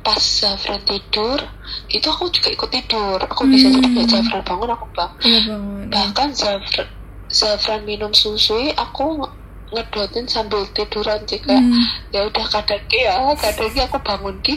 pas 0.00 0.16
Zafran 0.18 0.80
tidur 0.82 1.40
itu 1.88 2.04
aku 2.04 2.28
juga 2.28 2.48
ikut 2.50 2.68
tidur 2.68 3.18
aku 3.22 3.44
bisa 3.46 3.68
Hmm. 3.68 3.80
jadi 3.80 4.00
Zafran 4.10 4.42
bangun 4.42 4.68
aku 4.70 4.84
bangun 4.92 5.16
bangun. 5.22 5.82
bahkan 5.88 6.28
Zafran 6.32 6.88
Zafran 7.28 7.84
minum 7.84 8.12
susu 8.12 8.56
aku 8.72 9.24
ngedotin 9.68 10.24
sambil 10.24 10.64
tiduran 10.68 11.20
sih 11.24 11.38
kayak 11.38 11.60
Hmm. 11.60 11.84
ya 12.08 12.20
udah 12.24 12.46
kadang 12.48 12.80
ya 12.88 13.14
kadang 13.34 13.68
aku 13.78 13.98
bangun 14.00 14.36
ki 14.40 14.54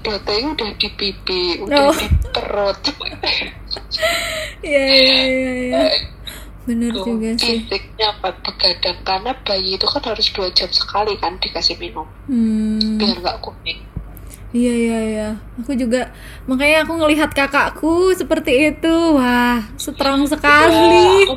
dotnya 0.00 0.48
udah 0.48 0.70
di 0.74 0.88
pipi 0.90 1.42
udah 1.60 1.78
Oh. 1.80 1.92
di 1.92 2.06
perut 2.28 2.78
Iya 4.60 4.82
iya 4.84 5.22
iya 5.24 5.52
iya. 5.64 5.80
Bener 6.64 6.92
Tuh, 6.92 7.04
juga 7.06 7.32
sih. 7.34 7.64
fisiknya 7.64 8.12
buat 8.18 8.36
begadang 8.42 8.98
karena 9.00 9.32
bayi 9.40 9.74
itu 9.74 9.86
kan 9.86 10.02
harus 10.04 10.28
dua 10.28 10.50
jam 10.50 10.68
sekali 10.68 11.16
kan 11.16 11.38
dikasih 11.38 11.78
minum 11.78 12.04
Hmm. 12.26 12.98
biar 12.98 13.16
nggak 13.16 13.38
kuning 13.40 13.80
Iya 14.48 14.72
iya 14.72 14.98
iya. 15.04 15.28
Aku 15.58 15.76
juga 15.76 16.08
makanya 16.44 16.80
aku 16.82 16.96
ngelihat 16.96 17.28
kakakku 17.30 18.16
seperti 18.16 18.72
itu. 18.72 18.94
Wah, 19.12 19.60
strong 19.76 20.24
sekali. 20.24 20.72
Ya, 21.20 21.28
aku, 21.28 21.36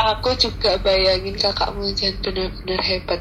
aku 0.00 0.32
juga 0.34 0.80
bayangin 0.80 1.36
kakakmu 1.36 1.92
jangan 1.92 2.16
benar-benar 2.24 2.80
hebat 2.80 3.20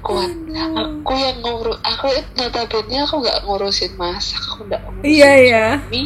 kuat 0.00 0.30
aku 0.78 1.12
yang 1.12 1.38
ngurus 1.42 1.78
aku 1.82 2.06
notabene 2.36 3.02
aku 3.02 3.14
nggak 3.18 3.38
ngurusin 3.42 3.92
masak 3.98 4.38
aku 4.46 4.60
nggak 4.64 4.80
ngurusin 4.84 5.10
Iya 5.10 5.30
iya. 5.42 5.66
suami 5.80 6.02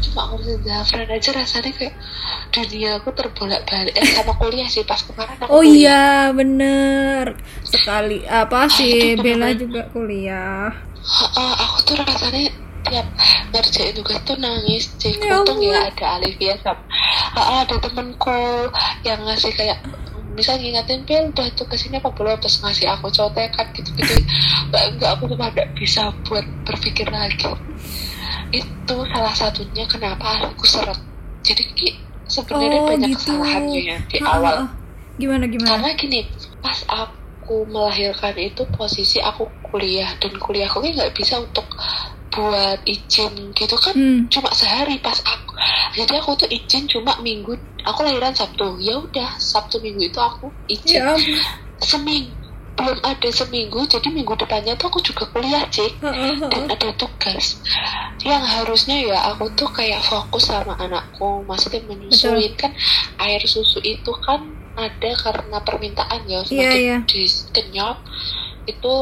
cuma 0.00 0.22
ngurusin 0.32 0.60
Zafran 0.64 1.04
aja 1.06 1.30
rasanya 1.36 1.70
kayak 1.76 1.94
dunia 2.50 2.96
aku 2.96 3.12
terbolak-balik 3.12 3.92
eh 3.92 4.06
sama 4.08 4.32
kuliah 4.34 4.64
sih 4.66 4.82
pas 4.82 4.98
kemarin 5.04 5.36
aku 5.36 5.50
Oh 5.52 5.60
kuliah. 5.60 5.76
iya, 5.76 6.02
bener 6.32 7.24
sekali. 7.62 8.24
Apa 8.24 8.66
sih 8.66 9.14
itu 9.14 9.20
Bella 9.20 9.52
juga 9.52 9.84
kuliah? 9.92 10.72
Heeh, 11.00 11.52
aku 11.60 11.76
tuh 11.84 11.94
rasanya 12.00 12.48
tiap 12.82 13.06
ngerjain 13.50 13.92
tugas 13.92 14.18
tuh 14.22 14.36
nangis 14.36 14.88
cik 14.96 15.20
Ya 15.20 15.38
untung 15.38 15.60
ya 15.60 15.86
ada 15.86 16.16
Alivia 16.16 16.56
sama 16.60 16.80
Heeh, 17.30 17.58
ada 17.62 17.76
temenku 17.78 18.40
yang 19.02 19.20
ngasih 19.22 19.52
kayak 19.52 19.78
misal 20.30 20.56
ngingetin 20.56 21.02
Bel 21.04 21.28
udah 21.28 21.46
tugas 21.52 21.82
ini 21.84 21.98
apa 21.98 22.10
belum? 22.10 22.38
Terus 22.38 22.58
ngasih 22.58 22.86
aku 22.88 23.06
contekan 23.08 23.66
gitu-gitu. 23.70 24.14
Enggak 24.66 24.84
enggak 24.94 25.10
aku 25.14 25.24
cuma 25.28 25.50
nggak 25.50 25.68
bisa 25.74 26.10
buat 26.24 26.42
berpikir 26.64 27.06
lagi. 27.06 27.50
Itu 28.50 28.96
salah 29.06 29.34
satunya 29.34 29.84
kenapa 29.86 30.48
aku 30.48 30.64
seret. 30.64 30.98
Jadi 31.42 31.62
ki 31.74 31.88
sebenarnya 32.26 32.78
Oh, 32.78 32.88
banyak 32.88 33.10
gitu. 33.10 33.18
kesalahannya 33.20 33.80
ya 33.80 33.96
di 34.06 34.16
Ah, 34.18 34.24
ah, 34.24 34.34
awal. 34.38 34.54
ah. 34.56 34.68
Gimana 35.16 35.44
gimana? 35.46 35.68
karena 35.76 35.90
gini 35.94 36.20
pas 36.58 36.78
aku 36.88 37.66
melahirkan 37.66 38.34
itu 38.34 38.62
posisi 38.70 39.20
aku 39.20 39.44
kuliah 39.62 40.08
dan 40.16 40.32
kuliahku 40.32 40.80
kan 40.80 40.90
nggak 40.90 41.12
bisa 41.12 41.36
untuk 41.38 41.66
buat 42.30 42.78
izin 42.86 43.50
gitu 43.52 43.74
kan 43.74 43.94
Hmm. 43.94 44.30
cuma 44.30 44.50
sehari 44.54 45.02
pas 45.02 45.18
aku 45.22 45.50
jadi 45.98 46.22
aku 46.22 46.38
tuh 46.38 46.48
izin 46.48 46.86
cuma 46.86 47.18
minggu 47.20 47.58
aku 47.82 48.00
lahiran 48.04 48.32
sabtu. 48.32 48.76
Ya 48.78 48.96
udah 48.96 49.36
sabtu 49.36 49.80
minggu 49.80 50.08
itu 50.08 50.20
aku 50.20 50.48
izin. 50.68 51.00
Ya 51.02 51.16
seminggu 51.80 52.32
belum 52.76 52.96
ada 53.04 53.28
seminggu 53.28 53.84
jadi 53.84 54.08
minggu 54.08 54.32
depannya 54.40 54.72
tuh 54.76 54.88
aku 54.88 55.04
juga 55.04 55.28
kuliah 55.28 55.64
cik. 55.68 56.00
Ah, 56.00 56.08
ah, 56.08 56.32
ah, 56.32 56.48
dan 56.48 56.64
ada 56.70 56.88
tugas. 56.96 57.60
Yang 58.24 58.44
harusnya 58.56 58.96
ya 59.04 59.18
aku 59.32 59.52
tuh 59.52 59.68
kayak 59.68 60.00
fokus 60.00 60.48
sama 60.48 60.76
anakku 60.80 61.44
maksudnya 61.44 61.84
menyusuin 61.84 62.56
kan 62.56 62.72
air 63.20 63.42
susu 63.44 63.80
itu 63.84 64.12
kan 64.24 64.48
ada 64.80 65.10
karena 65.20 65.58
permintaan 65.60 66.24
ya 66.24 66.40
Iya, 66.40 66.48
semakin 66.48 66.80
iya. 66.80 66.96
dikenyot 67.04 67.98
itu 68.64 68.94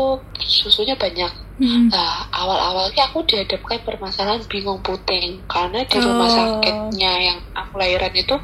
susunya 0.42 0.98
banyak 0.98 1.30
Hmm. 1.58 1.90
nah 1.90 2.22
awal-awalnya 2.30 3.10
aku 3.10 3.26
dihadapkan 3.26 3.82
permasalahan 3.82 4.38
bingung 4.46 4.78
puting 4.78 5.42
karena 5.50 5.82
di 5.82 5.98
rumah 5.98 6.30
Oh. 6.30 6.34
sakitnya 6.62 7.34
yang 7.34 7.38
aku 7.50 7.82
lahiran 7.82 8.14
itu 8.14 8.38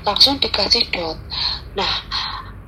langsung 0.00 0.40
dikasih 0.40 0.88
dot 0.88 1.20
nah 1.76 1.92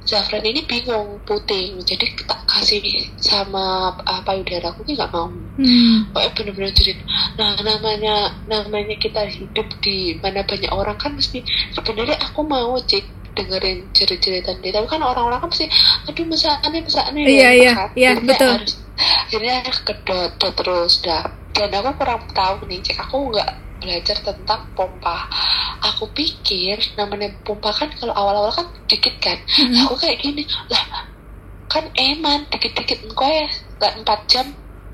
Zafran 0.06 0.44
ini 0.46 0.62
bingung 0.62 1.18
puting 1.26 1.82
jadi 1.82 2.06
tak 2.30 2.38
kasih 2.46 2.78
sama 3.18 3.90
uh, 4.06 4.22
payudara 4.22 4.70
aku 4.70 4.86
ini 4.86 4.94
nggak 4.94 5.10
mau 5.10 5.26
Hmm. 5.56 6.12
pokoknya 6.12 6.30
bener-bener 6.36 6.72
jadi 6.76 6.92
nah 7.40 7.56
namanya 7.58 8.14
namanya 8.44 8.96
kita 9.00 9.24
hidup 9.26 9.64
di 9.80 10.20
mana 10.20 10.44
banyak 10.44 10.68
orang 10.68 11.00
kan 11.00 11.16
mesti 11.16 11.40
sebenarnya 11.72 12.20
aku 12.20 12.44
mau 12.44 12.76
cek 12.76 13.15
dengerin 13.36 13.86
cerit-ceritan 13.92 14.58
dia. 14.64 14.72
Tapi 14.74 14.88
kan 14.88 15.04
orang-orang 15.04 15.38
kan 15.44 15.48
mesti 15.52 15.68
aduh 16.08 16.24
masa 16.24 16.56
aneh 16.64 16.82
Iya, 17.22 17.50
iya, 17.52 17.72
iya, 17.92 18.10
betul. 18.18 18.50
harus, 18.56 18.74
akhirnya 18.96 19.56
kedot 19.84 20.32
dot 20.40 20.54
terus 20.56 21.04
dah. 21.04 21.24
Dan 21.52 21.72
aku 21.72 22.00
kurang 22.00 22.24
tahu 22.32 22.64
nih 22.68 22.80
cek 22.80 22.98
aku 23.04 23.30
nggak 23.32 23.50
belajar 23.84 24.16
tentang 24.24 24.60
pompa. 24.72 25.28
Aku 25.94 26.08
pikir 26.16 26.80
namanya 26.96 27.30
pompa 27.44 27.70
kan 27.70 27.92
kalau 28.00 28.16
awal-awal 28.16 28.50
kan 28.50 28.66
dikit 28.88 29.14
kan. 29.20 29.36
Hmm. 29.46 29.86
aku 29.86 29.94
kayak 30.00 30.18
gini 30.24 30.42
lah 30.72 31.06
kan 31.66 31.84
eman 31.98 32.46
dikit-dikit 32.48 33.04
engkau 33.10 33.26
ya 33.26 33.48
nggak 33.76 33.92
empat 34.00 34.20
jam 34.30 34.46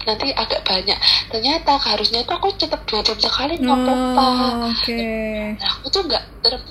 nanti 0.05 0.35
agak 0.35 0.62
banyak 0.67 0.99
ternyata 1.31 1.79
harusnya 1.79 2.21
tuh 2.27 2.37
aku 2.38 2.53
tetap 2.59 2.83
dua 2.87 3.01
jam 3.03 3.19
sekali 3.19 3.59
ngepompa 3.59 4.31
Oh, 4.33 4.69
oke. 4.71 4.99
nah 5.59 5.71
aku 5.79 5.87
tuh 5.88 6.03
nggak 6.07 6.23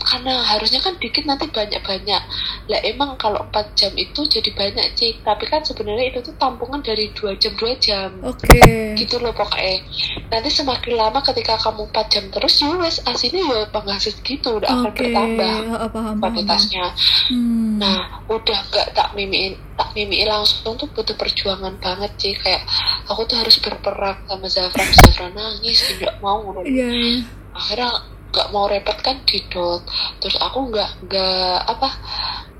karena 0.03 0.33
harusnya 0.43 0.83
kan 0.83 0.93
dikit 0.99 1.23
nanti 1.23 1.47
banyak-banyak 1.47 2.21
lah 2.67 2.81
emang 2.83 3.15
kalau 3.15 3.39
4 3.49 3.71
jam 3.71 3.91
itu 3.95 4.27
jadi 4.27 4.51
banyak 4.51 4.93
cik 4.99 5.23
tapi 5.23 5.47
kan 5.47 5.63
sebenarnya 5.63 6.11
itu 6.11 6.19
tuh 6.19 6.35
tampungan 6.35 6.83
dari 6.83 7.07
dua 7.15 7.31
jam 7.39 7.55
dua 7.55 7.71
jam 7.79 8.11
Oke. 8.19 8.59
gitu 8.99 9.15
loh 9.23 9.31
pokoknya 9.31 9.79
nanti 10.27 10.49
semakin 10.51 10.93
lama 10.99 11.23
ketika 11.23 11.55
kamu 11.55 11.87
4 11.87 12.11
jam 12.11 12.23
terus 12.27 12.59
ya 12.59 12.75
wes 12.75 12.99
aslinya 13.07 13.43
ya 13.47 13.59
penghasil 13.71 14.11
gitu 14.21 14.59
udah 14.59 14.69
akan 14.69 14.91
Oke. 14.91 14.99
bertambah 15.07 15.57
Oh, 15.71 15.89
paham, 15.89 16.15
kuantitasnya 16.19 16.85
Hmm. 17.31 17.79
Nah, 17.79 18.21
udah 18.27 18.59
nggak 18.69 18.91
tak 18.93 19.15
mimiin, 19.15 19.55
tak 19.79 19.89
mimiin 19.95 20.27
langsung 20.27 20.75
tuh 20.75 20.85
butuh 20.91 21.15
perjuangan 21.15 21.73
banget 21.79 22.11
sih. 22.19 22.33
Kayak 22.35 22.67
aku 23.07 23.20
tuh 23.25 23.37
harus 23.41 23.57
berperang 23.61 24.17
sama 24.25 24.47
Zafran, 24.47 24.89
Zafran 24.89 25.31
nangis, 25.33 25.83
tidak 25.87 26.17
mau. 26.21 26.41
Iya, 26.61 26.87
iya. 26.89 27.19
Akhirnya 27.51 27.89
nggak 28.31 28.47
mau 28.55 28.65
repot 28.71 28.97
kan 29.03 29.19
di 29.27 29.43
dot. 29.51 29.83
Terus 30.23 30.37
aku 30.39 30.71
nggak 30.71 30.89
nggak 31.07 31.57
apa 31.67 31.89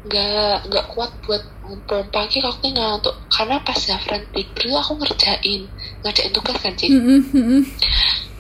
nggak 0.02 0.66
nggak 0.66 0.86
kuat 0.98 1.12
buat 1.22 1.44
pompa 1.86 2.26
ki 2.26 2.42
aku 2.42 2.58
tuh 2.58 2.72
ngantuk 2.74 3.16
karena 3.30 3.62
pas 3.62 3.78
Zafran 3.78 4.26
tidur 4.34 4.82
aku 4.82 4.98
ngerjain 4.98 5.70
ngerjain 6.02 6.34
tugas 6.34 6.58
kan 6.58 6.74
sih 6.74 6.90
hmm, 6.90 7.62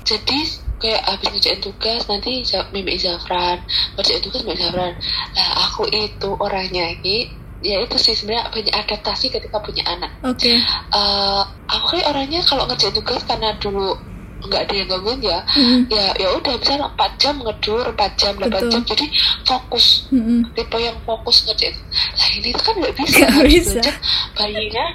jadi 0.01 0.37
kayak 0.81 1.05
habis 1.05 1.29
ngerjain 1.29 1.61
tugas 1.61 2.01
nanti 2.09 2.41
mimik 2.73 2.97
Zafran 2.97 3.61
ngerjain 3.93 4.25
tugas 4.25 4.41
mimik 4.41 4.57
Zafran 4.57 4.97
nah 5.37 5.49
aku 5.69 5.85
itu 5.93 6.29
orangnya 6.41 6.97
ini 6.97 7.29
ya 7.61 7.77
itu 7.79 7.95
sih 7.95 8.13
sebenarnya 8.13 8.49
banyak 8.49 8.73
adaptasi 8.75 9.29
ketika 9.29 9.57
punya 9.57 9.85
anak 9.85 10.09
Oke. 10.21 10.57
Eh, 10.57 11.41
aku 11.67 11.85
kayak 11.91 12.09
orangnya 12.09 12.41
kalau 12.41 12.65
ngerjain 12.65 12.91
tugas 12.91 13.21
karena 13.23 13.53
dulu 13.55 13.93
nggak 14.41 14.61
ada 14.65 14.73
yang 14.73 14.89
gangguin 14.89 15.21
ya 15.21 15.39
Hmm, 15.45 15.85
ya 15.85 16.09
ya 16.17 16.33
udah 16.33 16.57
misalnya 16.57 16.89
4 16.91 17.21
jam 17.21 17.35
ngedur 17.37 17.85
4 17.93 18.17
jam 18.17 18.33
8 18.35 18.49
Betul. 18.49 18.69
jam 18.73 18.81
jadi 18.81 19.05
fokus 19.45 19.85
hmm, 20.09 20.17
hmm. 20.17 20.41
tipe 20.57 20.77
yang 20.77 20.97
fokus 21.05 21.45
ngerjain 21.45 21.77
nah 22.17 22.27
ini 22.33 22.49
kan 22.57 22.73
nggak 22.73 22.93
bisa 22.97 23.13
Nggak 23.21 23.29
harus 23.37 23.53
bisa. 23.53 23.69
belajar 23.77 23.95
bayinya 24.33 24.85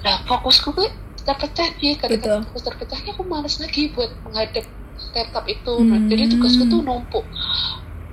nah 0.00 0.16
fokusku 0.24 0.68
tuh 0.72 0.88
terpecah 1.20 1.68
sih 1.76 1.92
Betul. 1.92 2.08
ketika 2.16 2.40
fokus 2.40 2.62
terpecahnya 2.64 3.10
aku 3.12 3.22
males 3.28 3.54
lagi 3.60 3.82
buat 3.92 4.08
menghadap 4.24 4.64
laptop 5.12 5.44
itu 5.44 5.72
nah, 5.84 5.98
Hmm. 6.00 6.08
jadi 6.08 6.22
tugasku 6.32 6.62
tuh 6.64 6.80
numpuk 6.80 7.24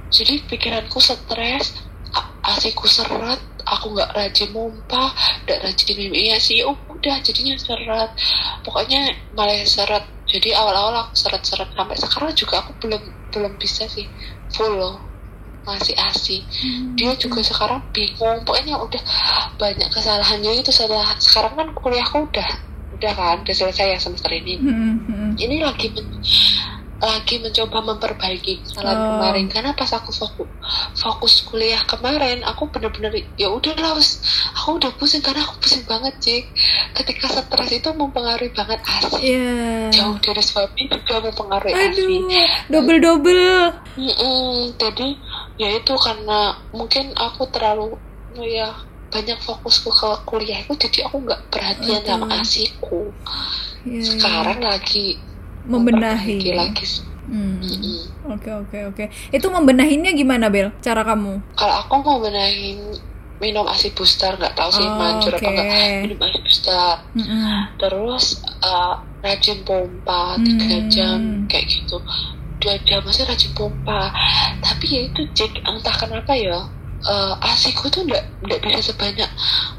jadi 0.09 0.33
pikiranku 0.43 0.99
stres 0.99 1.79
asiku 2.43 2.87
seret 2.87 3.39
aku 3.75 3.95
nggak 3.95 4.11
rajin 4.15 4.49
mompa 4.55 5.11
nggak 5.43 5.59
rajin 5.63 5.95
mimiknya 5.97 6.37
sih 6.39 6.63
oh, 6.63 6.75
udah 6.91 7.19
jadinya 7.21 7.55
seret. 7.59 8.11
Pokoknya 8.63 9.13
malah 9.35 9.63
seret. 9.67 10.05
Jadi 10.27 10.51
awal-awal 10.51 11.07
aku 11.07 11.15
seret-seret 11.15 11.71
sampai 11.71 11.95
sekarang 11.95 12.31
juga 12.35 12.55
aku 12.63 12.71
belum 12.83 13.03
belum 13.31 13.53
bisa 13.59 13.87
sih. 13.87 14.07
Full 14.51 14.75
loh. 14.75 14.97
Ngasih 15.67 15.99
asi 15.99 16.43
dia 16.95 17.11
juga 17.19 17.43
sekarang 17.43 17.83
bingung. 17.91 18.43
Pokoknya 18.47 18.79
udah 18.79 19.03
banyak 19.59 19.89
kesalahannya 19.91 20.63
itu 20.63 20.71
setelah 20.71 21.15
sekarang 21.19 21.53
kan 21.55 21.67
kuliahku 21.75 22.27
udah 22.27 22.49
udah 22.97 23.13
kan 23.13 23.37
udah 23.45 23.55
selesai 23.55 23.93
ya 23.93 23.97
semester 23.99 24.31
ini. 24.33 24.57
Hmm, 24.57 24.73
hmm, 24.73 24.97
hmm. 25.05 25.31
ini 25.37 25.61
lagi 25.61 25.91
lagi 26.97 27.37
mencoba 27.37 27.77
memperbaiki 27.85 28.65
kesalahan 28.65 28.97
Oh. 28.97 29.05
kemarin 29.13 29.45
karena 29.47 29.71
pas 29.71 29.91
aku 29.93 30.09
fokus 30.09 30.49
fokus 30.93 31.33
kuliah 31.45 31.77
kemarin 31.85 32.41
aku 32.41 32.67
bener-bener 32.67 33.13
ya 33.37 33.47
udahlah 33.47 33.93
wes 33.93 34.17
aku 34.57 34.81
udah 34.81 34.89
pusing 34.97 35.21
karena 35.21 35.45
aku 35.45 35.61
pusing 35.61 35.85
banget 35.85 36.17
cik 36.17 36.43
ketika 36.93 37.29
stres 37.29 37.69
itu 37.69 37.89
mempengaruhi 37.93 38.49
banget 38.49 38.81
asi 38.81 39.13
Iya. 39.21 39.93
jauh 39.93 40.17
dari 40.17 40.41
suami 40.41 40.81
juga 40.89 41.15
mempengaruhi 41.21 41.73
asi 41.73 41.85
Aduh, 41.85 42.21
double 42.67 42.99
double. 42.99 43.45
Mm-mm, 43.93 44.73
jadi 44.75 45.07
ya 45.55 45.69
itu 45.73 45.93
karena 45.97 46.39
mungkin 46.69 47.13
aku 47.13 47.45
terlalu 47.49 47.93
ya 48.37 48.73
banyak 49.07 49.37
fokusku 49.39 49.89
ke 49.89 50.09
kuliahku 50.25 50.73
jadi 50.75 51.05
aku 51.07 51.23
nggak 51.23 51.41
perhatian 51.47 52.01
sama 52.03 52.27
asiku 52.37 53.09
iya. 53.81 54.03
sekarang 54.03 54.59
lagi 54.59 55.17
membenahi. 55.67 56.37
lagi 56.53 56.85
Hmm. 57.27 57.59
Oke 58.25 58.47
oke 58.47 58.77
oke. 58.87 59.03
Itu 59.29 59.47
membenahinnya 59.47 60.11
gimana 60.11 60.47
Bel? 60.47 60.71
Cara 60.79 61.03
kamu? 61.03 61.43
kalau 61.53 61.75
aku 61.77 61.93
mau 61.99 62.17
benahin 62.17 62.79
minum 63.37 63.67
asi 63.67 63.91
booster 63.91 64.31
nggak 64.33 64.55
tahu 64.55 64.71
sih 64.71 64.81
Oh, 64.81 64.95
manjur 64.95 65.29
apa 65.29 65.43
oke. 65.43 65.53
nggak 65.53 65.67
minum 66.07 66.19
asi 66.23 66.39
booster 66.39 66.95
Mm-mm. 67.13 67.57
terus 67.77 68.25
uh, 68.59 68.95
rajin 69.19 69.61
pompa 69.61 70.39
tiga 70.39 70.65
Hmm. 70.73 70.87
jam 70.87 71.19
kayak 71.45 71.67
gitu 71.67 71.99
dua 72.57 72.79
jam 72.81 73.03
masih 73.03 73.23
rajin 73.23 73.51
pompa 73.53 74.09
tapi 74.57 74.85
ya 74.87 75.01
itu 75.05 75.21
cek 75.29 75.61
entah 75.61 75.93
kenapa 75.93 76.33
ya 76.33 76.65
uh, 77.03 77.33
asiku 77.45 77.85
tuh 77.87 78.01
nggak 78.03 78.25
nggak 78.41 78.59
bisa 78.59 78.89
sebanyak 78.89 79.29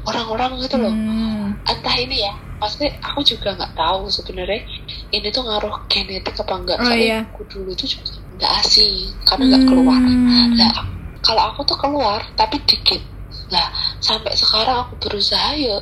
orang-orang 0.03 0.55
gitu 0.61 0.77
loh 0.77 0.93
Hmm. 0.93 1.51
entah 1.65 1.95
ini 1.97 2.23
ya 2.23 2.31
maksudnya 2.55 2.95
aku 3.01 3.19
juga 3.21 3.51
nggak 3.53 3.73
tahu 3.73 4.07
sebenarnya 4.07 4.63
ini 5.09 5.27
tuh 5.29 5.43
ngaruh 5.45 5.85
genetik 5.89 6.35
apa 6.37 6.53
enggak? 6.55 6.77
Oh, 6.79 6.85
soalnya 6.87 7.05
iya. 7.05 7.19
aku 7.25 7.41
dulu 7.49 7.71
tuh 7.73 7.87
juga 7.89 8.11
nggak 8.39 8.51
asi 8.63 9.11
karena 9.27 9.43
nggak 9.51 9.63
keluar. 9.67 9.99
Hmm. 9.99 10.55
lah 10.55 10.73
kalau 11.19 11.43
aku 11.51 11.61
tuh 11.67 11.77
keluar 11.77 12.19
tapi 12.39 12.57
dikit. 12.63 13.01
Lah 13.51 13.67
sampai 13.99 14.33
sekarang 14.37 14.87
aku 14.87 14.93
berusaha 15.01 15.51
ya 15.57 15.77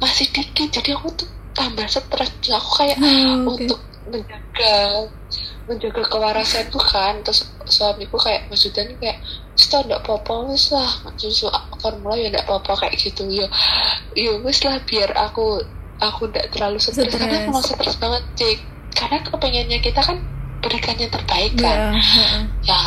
masih 0.00 0.26
dikit. 0.32 0.68
Jadi 0.72 0.96
aku 0.96 1.12
tuh 1.12 1.28
tambah 1.52 1.84
stres. 1.86 2.30
Aku 2.48 2.70
kayak 2.80 2.96
Oh, 2.98 3.52
oke. 3.52 3.66
untuk 3.66 3.80
menjaga 4.08 4.76
menjaga 5.68 6.00
kewarasan 6.08 6.72
tuh 6.72 6.80
kan 6.80 7.20
terus 7.20 7.44
suamiku 7.68 8.16
kayak 8.16 8.48
maksudnya 8.48 8.88
nih 8.88 8.96
kayak 8.96 9.18
Sto 9.58 9.82
ndak 9.82 10.06
apa-apa 10.06 10.54
wis 10.54 10.70
lah. 10.70 10.86
Susu 11.18 11.50
formula 11.82 12.14
ya 12.14 12.30
ndak 12.30 12.46
apa-apa 12.46 12.86
kayak 12.86 12.94
gitu. 12.94 13.26
Ya 13.26 13.50
ya 14.14 14.38
wis 14.40 14.62
lah 14.62 14.78
biar 14.86 15.10
aku 15.18 15.60
aku 15.98 16.28
ndak 16.28 16.50
terlalu 16.50 16.78
stres 16.78 16.96
Stres. 16.96 17.14
karena 17.14 17.44
memang 17.44 17.60
stres 17.60 17.94
banget 17.96 18.22
cik 18.34 18.58
karena 18.90 19.18
kepengennya 19.20 19.78
kita 19.78 20.00
kan 20.00 20.18
berikan 20.58 20.96
yang 20.96 21.08
terbaik 21.08 21.52
kan 21.54 21.94
Ya, 21.94 22.00
heeh. 22.00 22.42
ya 22.64 22.80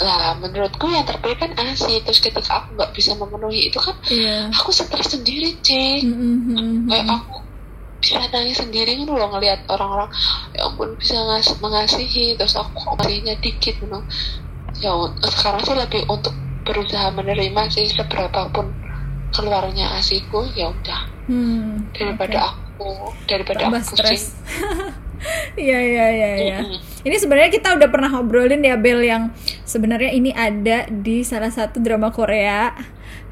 lah 0.00 0.32
menurutku 0.34 0.88
yang 0.88 1.04
terbaik 1.04 1.36
kan 1.36 1.52
asi 1.60 2.00
terus 2.00 2.18
ketika 2.18 2.40
aku 2.58 2.72
nggak 2.72 2.90
bisa 2.90 3.12
memenuhi 3.14 3.68
itu 3.68 3.76
kan 3.76 3.92
Iya. 4.06 4.48
aku 4.48 4.72
stres 4.72 5.12
sendiri 5.12 5.60
cik 5.60 6.08
mm-mm. 6.08 6.88
kayak 6.88 7.04
aku 7.06 7.44
bisa 8.00 8.16
nangis 8.32 8.56
sendiri 8.56 8.96
gitu 8.96 9.12
loh 9.12 9.28
ngelihat 9.28 9.60
orang-orang 9.68 10.08
ya 10.56 10.64
ampun 10.64 10.96
bisa 10.96 11.20
ngas 11.20 11.52
mengasihi 11.60 12.32
terus 12.32 12.56
aku 12.56 12.72
kok 12.72 12.96
ngasihnya 12.96 13.36
dikit 13.38 13.76
gitu 13.76 13.98
ya 14.80 14.96
un- 14.96 15.20
sekarang 15.20 15.60
sih 15.60 15.76
lebih 15.76 16.08
untuk 16.08 16.32
berusaha 16.64 17.12
menerima 17.12 17.68
sih 17.68 17.84
seberapapun 17.92 18.72
keluarnya 19.30 20.00
asiku 20.00 20.48
ya 20.56 20.72
udah 20.72 21.09
Hmm, 21.30 21.86
daripada 21.94 22.50
aku 22.50 23.14
daripada 23.30 23.70
tambah 23.70 23.78
aku 23.78 23.94
stres. 23.94 24.34
Iya 25.52 25.78
iya 25.84 26.06
iya 26.16 26.30
iya. 26.40 26.58
Ini 27.04 27.16
sebenarnya 27.20 27.52
kita 27.52 27.76
udah 27.76 27.88
pernah 27.92 28.08
ngobrolin 28.08 28.64
ya 28.64 28.80
Bel 28.80 29.04
yang 29.04 29.28
sebenarnya 29.68 30.16
ini 30.16 30.32
ada 30.32 30.88
di 30.88 31.20
salah 31.20 31.52
satu 31.52 31.76
drama 31.76 32.08
Korea. 32.08 32.72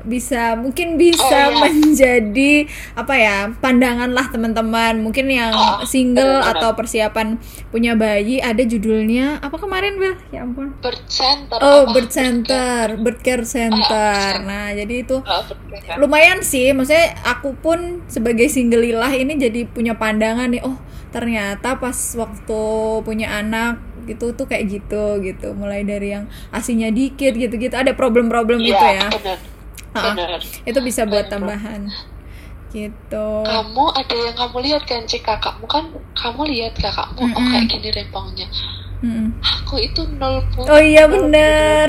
Bisa 0.00 0.54
mungkin 0.54 0.94
bisa 0.94 1.20
Oh, 1.20 1.50
iya. 1.50 1.58
menjadi 1.64 2.52
apa 2.94 3.14
ya 3.14 3.36
pandangan 3.54 4.08
lah 4.08 4.26
teman-teman 4.26 4.98
mungkin 4.98 5.26
yang 5.26 5.50
Oh, 5.50 5.82
single 5.84 6.38
benar-benar. 6.38 6.54
atau 6.56 6.70
persiapan 6.72 7.26
punya 7.68 7.92
bayi 7.92 8.38
ada 8.38 8.62
judulnya 8.62 9.38
apa 9.38 9.56
kemarin 9.56 9.96
Bel 9.96 10.14
ya 10.28 10.42
ampun 10.42 10.72
bird 10.76 11.02
center 11.06 11.58
oh 11.58 11.82
apa? 11.82 11.92
bird 11.92 12.08
center 12.08 12.84
bird 12.96 13.18
care 13.18 13.42
center 13.42 13.74
center. 14.14 14.46
nah 14.46 14.70
jadi 14.70 14.94
itu 15.02 15.16
center. 15.18 15.98
lumayan 15.98 16.40
sih 16.40 16.70
maksudnya 16.70 17.18
aku 17.24 17.52
pun 17.54 17.78
sebagai 18.06 18.46
single 18.46 18.80
lilah 18.80 19.10
ini 19.10 19.34
jadi 19.34 19.66
punya 19.66 19.92
pandangan 19.92 20.48
nih 20.48 20.62
oh 20.62 20.78
ternyata 21.08 21.76
pas 21.76 21.96
waktu 22.14 22.62
punya 23.02 23.34
anak 23.34 23.76
gitu 24.04 24.32
tuh 24.32 24.44
kayak 24.44 24.68
gitu 24.70 25.04
gitu 25.20 25.52
mulai 25.52 25.82
dari 25.82 26.12
yang 26.12 26.24
asinya 26.48 26.88
dikit 26.88 27.32
gitu 27.32 27.54
gitu 27.54 27.74
ada 27.74 27.92
problem-problem 27.92 28.56
Iya, 28.58 28.68
gitu 28.70 28.86
ya 28.86 29.06
benar 29.10 29.38
Ah, 29.38 29.57
benar. 30.00 30.40
Itu 30.64 30.78
bisa 30.80 31.02
buat 31.04 31.26
tambahan. 31.26 31.88
Gitu. 32.68 33.28
Kamu 33.48 33.84
ada 33.96 34.12
yang 34.14 34.36
kamu 34.36 34.56
lihat 34.60 34.82
kan 34.84 35.00
cik 35.02 35.24
kakakmu 35.24 35.64
kan 35.64 35.88
kamu 36.12 36.40
lihat 36.52 36.76
kakakmu 36.76 37.24
oh 37.24 37.28
Mm-mm. 37.32 37.48
kayak 37.48 37.64
gini 37.66 37.88
rempongnya. 37.90 38.48
Mm-mm. 38.98 39.30
aku 39.40 39.78
itu 39.78 40.02
nol 40.18 40.42
pun 40.52 40.66
Oh 40.66 40.76
iya, 40.76 41.06
bener. 41.06 41.86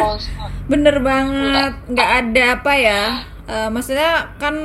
bener 0.66 0.96
banget. 1.02 1.74
Nggak. 1.90 2.10
Ada 2.24 2.44
apa 2.56 2.74
ya. 2.76 3.02
Eh, 3.44 3.68
maksudnya 3.68 4.30
kan 4.38 4.56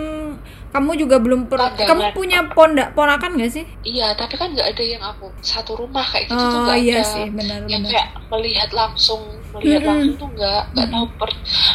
kamu 0.70 0.90
juga 0.98 1.16
belum 1.18 1.46
per- 1.46 1.56
Pandangan. 1.56 1.86
kamu 1.88 2.02
punya 2.12 2.38
pondak 2.50 2.88
ponakan 2.92 3.38
gak 3.38 3.48
sih? 3.48 3.64
Iya 3.80 4.10
tapi 4.12 4.34
kan 4.34 4.50
nggak 4.50 4.74
ada 4.74 4.84
yang 4.84 5.00
aku 5.00 5.30
satu 5.38 5.78
rumah 5.78 6.02
kayak 6.02 6.26
gitu 6.28 6.34
tuh 6.36 6.50
oh 6.50 6.62
nggak 6.66 6.78
iya 6.82 6.98
ada. 6.98 7.06
sih 7.06 7.26
benar 7.30 7.62
yang 7.64 7.86
benar. 7.86 7.90
kayak 7.94 8.08
melihat 8.28 8.70
langsung 8.74 9.22
melihat 9.56 9.80
Mm-mm. 9.80 9.90
langsung 9.90 10.16
tuh 10.16 10.28
nggak 10.32 10.62
nggak 10.70 10.88
tahu 10.88 11.06
per 11.14 11.30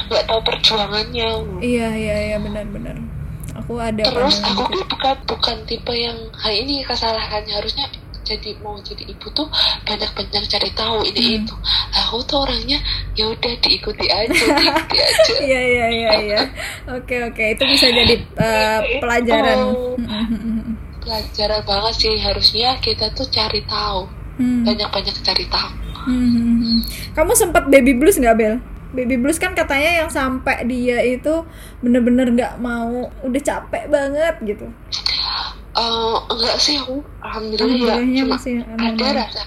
nggak 0.05 0.23
tahu 0.25 0.39
perjuangannya 0.41 1.29
Iya 1.59 1.87
iya 1.91 2.15
iya 2.25 2.37
benar-benar. 2.37 2.95
Aku 3.57 3.75
ada. 3.75 4.01
terus 4.01 4.39
aku 4.39 4.63
gitu. 4.63 4.73
tuh 4.73 4.85
bukan 4.87 5.15
bukan 5.25 5.57
tipe 5.63 5.93
yang 5.93 6.15
hal 6.33 6.53
ini 6.53 6.81
kesalahannya 6.81 7.53
harusnya 7.53 7.85
jadi 8.21 8.53
mau 8.59 8.77
jadi 8.77 9.03
ibu 9.05 9.25
tuh 9.31 9.49
banyak 9.83 10.05
banyak 10.07 10.43
cari 10.45 10.69
tahu 10.71 11.01
ini 11.03 11.17
Hmm. 11.19 11.37
itu 11.41 11.55
aku 11.91 12.21
tuh 12.23 12.37
orangnya 12.39 12.77
ya 13.13 13.25
udah 13.27 13.53
diikuti 13.57 14.05
aja 14.05 14.29
diikuti 14.53 14.97
aja 14.97 15.33
Iya 15.39 15.59
iya 15.65 15.87
iya 15.89 16.11
iya. 16.19 16.41
Oke 16.87 17.19
oke 17.21 17.43
itu 17.49 17.63
bisa 17.65 17.89
jadi 17.89 18.15
eh, 18.21 18.79
pelajaran. 19.01 19.57
Oh. 19.67 19.97
pelajaran 20.99 21.61
banget 21.63 21.93
sih 21.97 22.15
harusnya 22.17 22.77
kita 22.77 23.09
tuh 23.11 23.27
cari 23.27 23.61
tahu 23.65 24.05
Hmm. 24.39 24.63
banyak 24.63 24.87
banyak 24.87 25.15
cari 25.19 25.43
tahu 25.45 25.67
Hmm. 26.09 26.81
Kamu 27.13 27.31
sempat 27.37 27.69
baby 27.69 27.93
blues 27.93 28.17
nggak 28.17 28.35
Bel? 28.35 28.55
Baby 28.89 29.21
blues 29.21 29.37
kan 29.37 29.53
katanya 29.53 30.01
yang 30.01 30.09
sampai 30.09 30.65
dia 30.65 30.97
itu 31.05 31.45
bener-bener 31.85 32.33
nggak 32.33 32.57
mau, 32.57 33.13
udah 33.21 33.41
capek 33.45 33.85
banget 33.85 34.35
gitu. 34.41 34.65
Eh, 35.79 36.17
enggak 36.33 36.57
sih 36.57 36.75
aku 36.75 36.99
alhamdulillah 37.23 38.01
cuma 38.01 38.35
masih 38.35 38.65
ada 38.65 39.07
rasa 39.15 39.45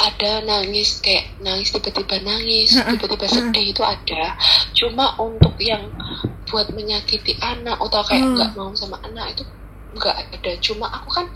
ada 0.00 0.32
nangis 0.44 1.00
kayak 1.00 1.32
nangis 1.40 1.70
tiba-tiba 1.72 2.18
nangis 2.24 2.74
tiba-tiba 2.74 3.24
sedih 3.28 3.72
itu 3.72 3.82
ada 3.84 4.36
cuma 4.74 5.14
untuk 5.16 5.54
yang 5.62 5.86
buat 6.50 6.68
menyakiti 6.74 7.38
anak 7.40 7.78
atau 7.78 8.02
kayak 8.04 8.20
Hmm. 8.26 8.34
nggak 8.36 8.50
mau 8.58 8.72
sama 8.74 8.98
anak 9.06 9.38
itu 9.38 9.44
nggak 9.96 10.16
ada 10.34 10.52
cuma 10.60 10.90
aku 10.92 11.08
kan 11.14 11.26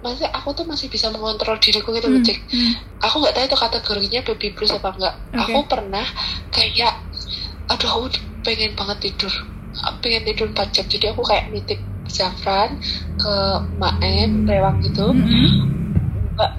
masih 0.00 0.28
aku 0.32 0.56
tuh 0.56 0.64
masih 0.64 0.88
bisa 0.88 1.12
mengontrol 1.12 1.60
diriku 1.60 1.92
gitu 1.92 2.08
loh 2.08 2.20
Hmm, 2.20 2.40
hmm. 2.48 2.72
aku 3.04 3.14
nggak 3.20 3.34
tahu 3.36 3.44
itu 3.46 3.56
kategorinya 3.56 4.20
baby 4.24 4.48
blues 4.56 4.72
apa 4.72 4.96
enggak 4.96 5.14
Oke. 5.36 5.40
aku 5.44 5.58
pernah 5.68 6.06
kayak 6.48 6.94
aduh 7.70 7.86
aku 7.86 8.06
pengen 8.42 8.72
banget 8.74 8.98
tidur. 9.10 9.32
Pengen 10.02 10.22
tidur 10.26 10.48
4 10.52 10.74
jam. 10.74 10.84
Jadi 10.88 11.06
aku 11.12 11.22
kayak 11.24 11.52
nitip 11.52 11.80
Zafran 12.10 12.80
ke 13.20 13.34
Maem 13.78 14.48
lewang 14.48 14.82
gitu. 14.82 15.14
Hmm. 15.14 15.70
mbak 16.34 16.52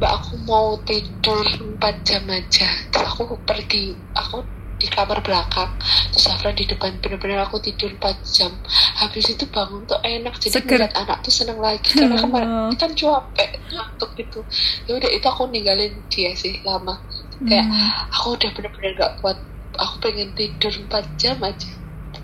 mbak 0.00 0.12
aku 0.16 0.34
mau 0.48 0.80
tidur 0.88 1.44
4 1.76 2.06
jam 2.06 2.24
aja. 2.30 2.68
Terus 2.88 3.08
aku 3.12 3.36
pergi. 3.44 3.92
Aku 4.16 4.40
di 4.80 4.88
kamar 4.88 5.20
belakang. 5.20 5.68
Terus 6.10 6.24
Zafran 6.24 6.56
di 6.56 6.64
depan 6.64 6.96
bener-bener 6.98 7.38
aku 7.38 7.60
tidur 7.60 7.92
4 7.92 8.00
jam. 8.26 8.48
Habis 8.96 9.30
itu 9.30 9.44
bangun 9.46 9.84
tuh 9.84 10.00
enak 10.00 10.34
jadi 10.36 10.56
Seger. 10.56 10.80
ngeliat 10.80 10.94
anak 10.96 11.20
tuh 11.20 11.30
seneng 11.30 11.60
lagi. 11.60 11.92
Karena 11.92 12.16
Oh. 12.16 12.24
kemarin 12.24 12.50
kan 12.74 12.90
capek 12.90 13.50
ngantuk 13.68 14.10
gitu. 14.16 14.40
Ya 14.84 14.96
udah 14.96 15.10
itu 15.10 15.26
aku 15.26 15.42
ninggalin 15.46 15.92
dia 16.08 16.32
sih 16.32 16.58
lama. 16.60 16.96
Kayak 17.40 17.68
Hmm. 17.68 18.10
aku 18.10 18.34
udah 18.34 18.50
bener-bener 18.50 18.92
gak 18.96 19.12
kuat. 19.20 19.36
Aku 19.76 19.94
pengen 20.00 20.32
tidur 20.32 20.72
4 20.88 21.04
jam 21.14 21.36
aja. 21.40 21.68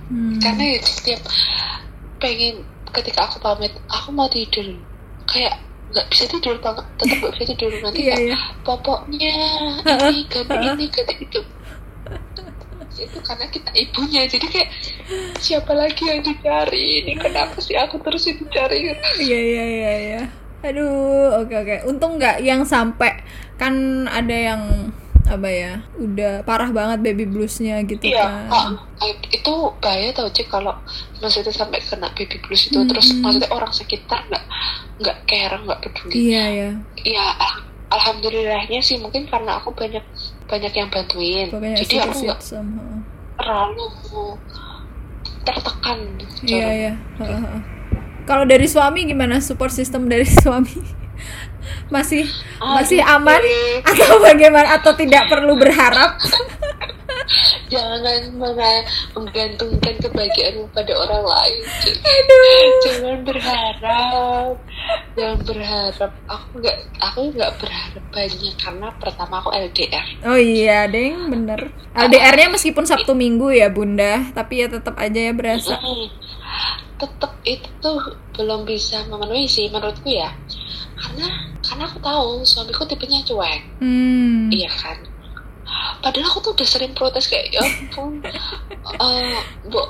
Hmm. 0.07 0.39
karena 0.39 0.79
ya 0.79 0.81
setiap 0.81 1.19
pengen 2.17 2.63
ketika 2.93 3.27
aku 3.27 3.37
pamit 3.39 3.75
aku 3.87 4.09
mau 4.11 4.27
tidur. 4.27 4.65
Kayak 5.27 5.59
nggak 5.87 6.07
bisa 6.11 6.25
tidur 6.27 6.55
banget 6.59 6.83
tetap 6.97 7.17
nggak 7.19 7.33
bisa 7.35 7.45
tidur. 7.49 7.71
Nanti 7.81 8.01
Iya 8.01 8.15
kayak 8.15 8.23
iya. 8.25 8.37
popoknya 8.63 9.35
ini 10.07 10.23
ganti 10.27 10.55
ini 10.59 10.87
ganti 10.89 11.15
itu 11.21 11.41
itu 12.97 13.19
karena 13.21 13.47
kita 13.47 13.71
ibunya 13.73 14.25
jadi 14.25 14.47
kayak 14.47 14.71
siapa 15.37 15.69
lagi 15.71 16.01
yang 16.03 16.21
dicari 16.21 17.05
ini 17.05 17.13
kenapa 17.15 17.61
sih 17.61 17.77
aku 17.77 18.01
terus 18.01 18.25
dicari 18.25 18.97
Iya 19.19 19.39
iya 19.39 19.65
iya 19.67 19.93
iya. 20.01 20.23
Aduh, 20.63 21.39
oke 21.39 21.53
oke. 21.55 21.77
Untung 21.85 22.17
nggak 22.17 22.41
yang 22.41 22.65
sampai 22.65 23.21
kan 23.55 23.73
ada 24.07 24.33
yang 24.33 24.63
apa 25.27 25.47
ya 25.47 25.73
udah 25.97 26.41
parah 26.43 26.71
banget 26.71 27.03
baby 27.03 27.27
bluesnya 27.27 27.83
gitu 27.83 27.99
Iya, 28.01 28.47
kan 28.49 28.79
Kak. 28.97 29.27
itu 29.29 29.53
bahaya 29.77 30.15
tau 30.15 30.31
Cik 30.31 30.47
kalau 30.49 30.71
maksudnya 31.19 31.51
sampai 31.51 31.83
kena 31.83 32.09
baby 32.15 32.39
blues 32.39 32.65
itu 32.65 32.79
Hmm. 32.79 32.87
terus 32.87 33.11
maksudnya 33.13 33.51
orang 33.51 33.71
sekitar 33.71 34.23
nggak 34.25 34.45
nggak 34.97 35.17
care 35.27 35.59
nggak 35.59 35.79
peduli. 35.83 36.13
iya 36.31 36.45
ya 36.49 36.71
Iya, 36.97 37.27
al- 37.37 37.63
alhamdulillahnya 37.91 38.79
sih 38.81 38.97
mungkin 38.97 39.27
karena 39.27 39.59
aku 39.59 39.71
banyak 39.71 40.03
banyak 40.47 40.73
yang 40.73 40.89
bantuin, 40.89 41.47
pokoknya 41.49 41.77
jadi 41.77 41.95
aku 42.05 42.19
nggak 42.23 42.41
terlalu 43.37 43.87
tertekan. 45.43 45.99
iya 46.43 46.59
cara- 46.61 46.75
ya 46.77 46.93
heeh, 47.21 47.41
heeh. 47.41 47.61
kalau 48.25 48.45
dari 48.45 48.67
suami 48.67 49.05
gimana 49.05 49.39
support 49.39 49.71
system 49.71 50.07
dari 50.07 50.27
suami? 50.43 50.75
Masih 51.87 52.27
masih 52.59 52.99
Aduh, 52.99 53.15
aman? 53.17 53.41
Cik. 53.41 53.83
atau 53.85 54.15
bagaimana? 54.21 54.69
Atau 54.77 54.93
tidak 54.95 55.27
perlu 55.27 55.55
berharap 55.55 56.19
Jangan 57.73 58.23
menggantungkan 59.17 59.95
kebahagiaanmu 59.99 60.71
pada 60.71 60.93
orang 60.95 61.25
lain. 61.25 61.61
Jangan 62.87 63.19
berharap, 63.27 64.55
jangan 65.19 65.41
berharap. 65.43 66.13
Aku 66.31 66.47
nggak, 66.63 66.77
aku 67.03 67.21
nggak 67.35 67.53
berharap 67.59 68.05
banyak 68.13 68.55
karena 68.57 68.89
pertama 68.97 69.35
aku 69.45 69.51
LDR. 69.53 70.07
oh 70.25 70.39
iya 70.41 70.89
deng 70.89 71.29
bener 71.29 71.69
LDR-nya 71.93 72.49
meskipun 72.49 72.89
Sabtu 72.89 73.13
Minggu 73.13 73.53
ya 73.53 73.69
bunda 73.69 74.33
tapi 74.33 74.65
ya 74.65 74.73
tetap 74.73 74.97
aja 74.97 75.21
ya 75.21 75.33
berasa. 75.37 75.77
Tetap 76.97 77.33
itu 77.45 77.69
tuh 77.85 78.01
belum 78.37 78.65
bisa 78.65 79.05
memenuhi 79.09 79.45
sih 79.45 79.69
menurutku 79.69 80.09
ya. 80.09 80.33
Karena 80.97 81.29
karena 81.61 81.85
aku 81.85 81.99
tahu 82.01 82.41
suamiku 82.47 82.89
tipenya 82.89 83.21
cuek, 83.27 83.85
hmm. 83.85 84.49
iya 84.49 84.71
kan. 84.73 84.97
Padahal 86.07 86.31
aku 86.31 86.39
tuh 86.39 86.53
udah 86.55 86.69
sering 86.71 86.95
protes 86.95 87.27
kayak 87.27 87.51
ya 87.51 87.67
ampun, 87.67 88.23
eh 88.23 89.43
bu 89.67 89.83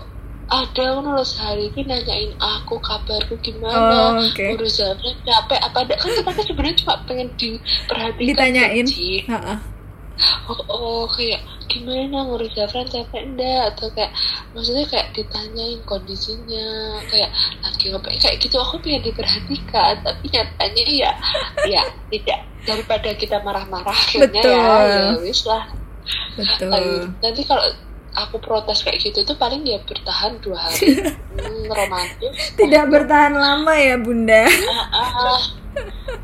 ada 0.47 0.97
ngono 0.97 1.19
loh 1.19 1.27
sehari 1.27 1.69
ini 1.69 1.85
nanyain 1.85 2.33
aku 2.41 2.81
kabarku 2.81 3.37
gimana, 3.45 4.17
Oh, 4.17 4.25
oke. 4.25 4.57
urusannya 4.57 5.13
capek 5.27 5.61
apa 5.61 5.79
ada 5.85 5.95
kan 5.99 6.09
kita 6.09 6.31
sebenarnya 6.41 6.77
cuma 6.81 6.95
pengen 7.05 7.29
diperhatikan 7.37 8.31
Ditanyain. 8.33 8.87
Cik. 8.87 9.27
Ha-ha. 9.29 9.55
oh, 10.49 10.63
oh 10.73 11.05
kayak 11.13 11.43
gimana 11.69 12.25
ngurus 12.25 12.55
Zafran 12.57 12.87
capek 12.89 13.27
enggak 13.27 13.77
atau 13.77 13.91
kayak 13.93 14.15
maksudnya 14.55 14.87
kayak 14.89 15.13
ditanyain 15.13 15.83
kondisinya 15.85 16.69
kayak 17.11 17.29
lagi 17.61 17.85
ngapain 17.93 18.17
kayak 18.17 18.39
gitu 18.41 18.57
aku 18.57 18.81
pengen 18.81 19.03
diperhatikan 19.05 20.01
tapi 20.01 20.25
nyatanya 20.33 20.85
ya 20.89 21.13
ya 21.69 21.83
tidak 22.09 22.41
daripada 22.65 23.13
kita 23.13 23.37
marah-marah 23.45 23.93
akhirnya 23.93 24.41
ya 24.41 24.57
Betul. 24.57 24.89
ya 24.89 25.21
wis 25.21 25.43
lah 25.45 25.69
betul. 26.37 27.13
Nanti 27.21 27.43
kalau 27.45 27.67
aku 28.17 28.41
protes 28.41 28.81
kayak 28.81 29.05
gitu 29.05 29.21
tuh 29.23 29.37
paling 29.37 29.61
dia 29.63 29.79
bertahan 29.85 30.41
dua 30.41 30.59
hari. 30.59 30.89
Hmm, 31.37 31.69
romantis. 31.69 32.57
Tidak 32.57 32.89
bertahan 32.89 33.37
lama 33.37 33.77
ya 33.77 34.01
bunda. 34.01 34.49
Ah, 34.89 35.37
ah. 35.37 35.41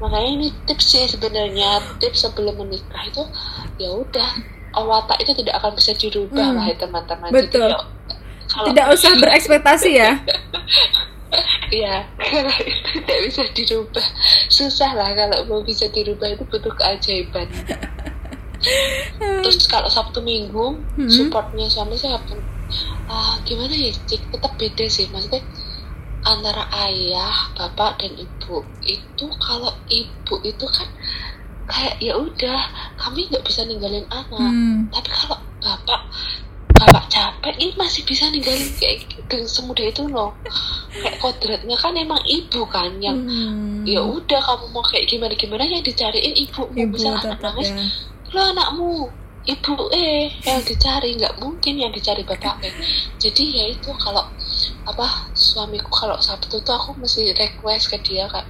makanya 0.00 0.28
ini 0.40 0.48
tips 0.64 0.88
sih 0.88 1.04
sebenarnya. 1.04 1.84
Tips 2.00 2.24
sebelum 2.24 2.56
menikah 2.56 3.04
itu 3.04 3.20
ya 3.76 3.92
udah 3.92 4.28
watak 4.72 5.20
itu 5.20 5.36
tidak 5.36 5.60
akan 5.60 5.76
bisa 5.76 5.92
dirubah 5.92 6.40
Hmm. 6.40 6.56
wahai 6.56 6.74
teman-teman. 6.80 7.28
Betul. 7.28 7.68
Jadi, 7.68 7.76
ya, 7.76 7.80
kalau 8.48 8.66
tidak 8.72 8.86
usah 8.96 9.12
berekspektasi 9.20 9.90
ya. 10.00 10.10
Ya 11.72 12.04
itu 12.20 12.88
tidak 12.92 13.20
bisa 13.24 13.42
dirubah. 13.56 14.06
Susah 14.52 14.92
lah 14.92 15.16
kalau 15.16 15.40
mau 15.48 15.60
bisa 15.64 15.88
dirubah 15.88 16.28
itu 16.36 16.44
butuh 16.44 16.68
keajaiban 16.76 17.48
terus 19.42 19.66
kalau 19.66 19.86
sabtu 19.86 20.18
minggu 20.18 20.78
Hmm. 20.94 21.10
supportnya 21.10 21.66
suami 21.66 21.94
saya 21.94 22.16
apa 22.16 22.38
ah, 23.06 23.36
gimana 23.42 23.72
ya 23.72 23.90
Cik? 23.92 24.30
tetap 24.30 24.52
beda 24.54 24.84
sih 24.86 25.10
maksudnya 25.10 25.42
antara 26.22 26.62
ayah 26.86 27.50
bapak 27.52 27.98
dan 27.98 28.14
ibu 28.14 28.62
itu 28.80 29.26
kalau 29.36 29.74
ibu 29.86 30.34
itu 30.40 30.66
kan 30.68 30.86
kayak 31.64 31.98
ya 31.98 32.14
udah 32.14 32.60
kami 32.94 33.26
nggak 33.26 33.42
bisa 33.42 33.66
ninggalin 33.66 34.06
anak 34.08 34.38
Hmm. 34.38 34.86
tapi 34.88 35.10
kalau 35.10 35.36
bapak 35.58 36.00
bapak 36.72 37.04
capek 37.06 37.54
ini 37.58 37.74
masih 37.74 38.02
bisa 38.02 38.26
ninggalin 38.28 38.66
kayak 38.74 39.06
semudah 39.46 39.86
itu 39.86 40.02
loh 40.06 40.30
kayak 40.92 41.18
kodratnya 41.18 41.74
kan 41.74 41.94
emang 41.94 42.22
ibu 42.22 42.62
kan 42.66 42.90
yang 42.98 43.18
Hmm. 43.22 43.82
ya 43.82 43.98
udah 44.00 44.38
kamu 44.38 44.66
mau 44.70 44.82
kayak 44.82 45.10
gimana 45.10 45.34
gimana 45.34 45.62
yang 45.62 45.82
dicariin 45.82 46.34
ibu 46.38 46.70
ibu 46.70 46.94
bisa 46.94 47.18
anak 47.18 47.38
nangis 47.40 47.70
ya 47.70 47.82
lo 48.32 48.40
anakmu. 48.52 48.92
Ibu 49.42 49.90
eh 49.90 50.30
yang 50.46 50.62
dicari. 50.62 51.18
Nggak 51.18 51.34
mungkin 51.42 51.74
yang 51.74 51.90
dicari 51.90 52.22
bapaknya. 52.22 52.70
Jadi 53.18 53.44
ya 53.58 53.64
itu 53.74 53.90
kalau 53.98 54.22
apa 54.86 55.06
suamiku 55.34 55.90
kalau 55.90 56.14
sabtu 56.22 56.62
tuh 56.62 56.74
aku 56.78 56.94
mesti 56.94 57.34
request 57.34 57.90
ke 57.90 57.98
dia 58.06 58.30
kak. 58.30 58.46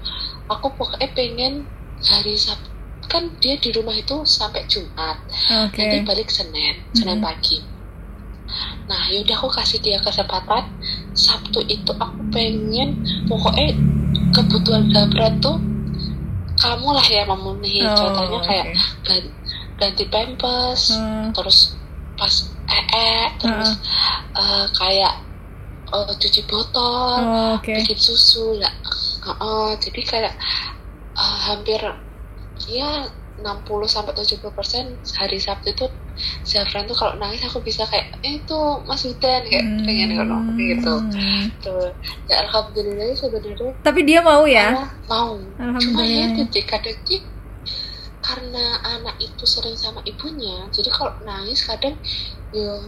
Aku 0.53 0.69
pokoknya 0.77 1.09
pengen 1.17 1.65
hari 2.05 2.37
sabtu 2.37 2.69
kan 3.09 3.29
dia 3.41 3.57
di 3.57 3.73
rumah 3.73 3.97
itu 3.97 4.21
sampai 4.29 4.69
jumat. 4.69 5.17
Oke. 5.65 5.81
Nanti 5.81 5.97
balik 6.05 6.29
senin 6.29 6.77
senin 6.93 7.19
Mhm. 7.21 7.25
pagi. 7.25 7.59
Nah 8.85 9.09
yaudah 9.09 9.37
aku 9.41 9.49
kasih 9.49 9.81
dia 9.81 9.97
kesempatan. 9.97 10.77
Sabtu 11.17 11.65
itu 11.73 11.89
aku 11.97 12.21
pengen 12.29 13.01
pokoknya 13.25 13.73
kebutuhan 14.37 14.93
Zabra 14.93 15.33
tuh 15.41 15.57
kamu 16.53 16.89
lah 16.93 17.07
yang 17.09 17.33
memenuhi. 17.33 17.81
Oh, 17.81 17.97
contohnya 17.97 18.39
kayak 18.45 18.67
oke. 18.77 19.17
Gan- 19.83 19.91
ganti 19.91 20.05
pampers 20.07 20.95
Hmm. 20.95 21.35
terus 21.35 21.75
pas 22.15 22.31
ee 22.71 23.27
terus 23.37 23.71
eh, 24.33 24.67
kayak 24.73 25.15
eh, 25.91 26.15
cuci 26.17 26.47
botol 26.47 27.19
Oh, 27.19 27.59
oke. 27.59 27.67
bikin 27.69 27.99
susu 27.99 28.55
lah. 28.57 28.71
Heeh, 29.23 29.69
jadi 29.79 30.01
kayak 30.03 30.35
eh, 31.13 31.39
hampir 31.43 31.83
ya 32.65 33.11
60 33.35 33.59
sampai 33.85 34.15
70 34.15 34.55
persen 34.55 34.85
hari 35.19 35.37
Sabtu 35.37 35.73
itu 35.73 35.87
Zafran 36.45 36.85
tuh 36.85 36.93
kalau 36.93 37.17
nangis 37.17 37.41
aku 37.43 37.59
bisa 37.59 37.83
kayak 37.89 38.13
eh, 38.23 38.39
itu 38.39 38.59
Mas 38.85 39.03
Hudan 39.03 39.43
kayak 39.43 39.65
pengen 39.83 40.11
kalau 40.15 40.39
gitu. 40.55 40.95
Hmm. 41.11 41.45
tuh 41.59 41.91
ya 42.29 42.45
alhamdulillah 42.47 43.17
sebenarnya 43.17 43.73
tapi 43.81 44.01
dia 44.05 44.21
mau 44.21 44.45
ya? 44.45 44.77
Allah 44.77 44.91
mau. 45.09 45.33
Cuma 45.81 46.05
ya 46.05 46.29
itu 46.31 46.61
kadang 46.63 46.95
karena 48.33 48.81
anak 48.81 49.21
itu 49.21 49.45
sering 49.45 49.77
sama 49.77 50.01
ibunya 50.09 50.65
jadi 50.73 50.89
kalau 50.89 51.13
nangis 51.29 51.69
kadang 51.69 51.93
ya 52.57 52.81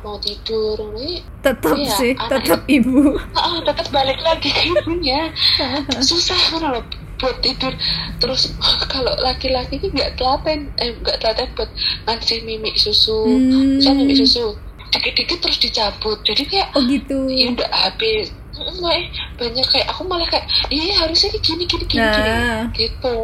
mau 0.00 0.16
tidur 0.16 0.80
nih 0.96 1.20
tetap 1.44 1.76
Iya, 1.76 1.92
sih 2.00 2.12
tetap 2.16 2.64
ibu. 2.64 3.12
Ah 3.36 3.60
dapat 3.60 3.92
balik 3.92 4.16
lagi 4.24 4.48
ke 4.48 4.72
ibunya. 4.72 5.28
Susah 6.08 6.38
kan 6.48 6.64
loh 6.64 6.84
buat 7.20 7.36
tidur. 7.44 7.76
Terus 8.16 8.56
kalau 8.92 9.12
laki-laki 9.20 9.76
ini 9.76 9.92
nggak 9.92 10.16
telaten 10.16 10.72
eh 10.80 10.96
nggak 10.96 11.20
telaten 11.20 11.48
buat 11.52 11.68
ngasih 12.08 12.40
mimik 12.48 12.72
susu. 12.80 13.20
Hmm. 13.26 13.76
misalnya 13.76 14.08
mimik 14.08 14.24
susu 14.24 14.56
dikit-dikit 14.92 15.38
terus 15.44 15.58
dicabut. 15.60 16.18
Jadi 16.24 16.42
kayak 16.48 16.68
oh 16.72 16.82
gitu. 16.88 17.28
ya 17.28 17.52
udah 17.52 17.68
habis. 17.72 18.32
Enggak, 18.52 19.10
banyak 19.40 19.66
kayak 19.72 19.86
aku 19.88 20.04
malah 20.06 20.28
kayak 20.28 20.44
iya 20.68 20.94
harusnya 21.00 21.32
kayak 21.34 21.44
gini 21.44 21.64
gini 21.64 21.84
gini, 21.88 22.04
gini. 22.04 22.30
Nah. 22.30 22.62
gitu 22.76 23.14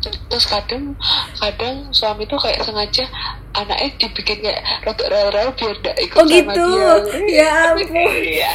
terus 0.00 0.44
kadang 0.44 0.94
kadang 1.34 1.90
suami 1.90 2.22
tuh 2.24 2.36
kayak 2.36 2.62
sengaja 2.62 3.04
anaknya 3.52 3.88
dibikin 3.98 4.38
kayak 4.40 4.62
rada 4.82 5.04
rel-rel 5.04 5.50
biar 5.52 5.74
gak 5.80 5.96
ikut 5.98 6.16
Oh 6.16 6.24
sama 6.24 6.38
gitu? 6.54 6.64
dia 7.26 7.42
Ya 7.42 7.50
ampun. 7.68 7.88
Iya. 7.98 8.54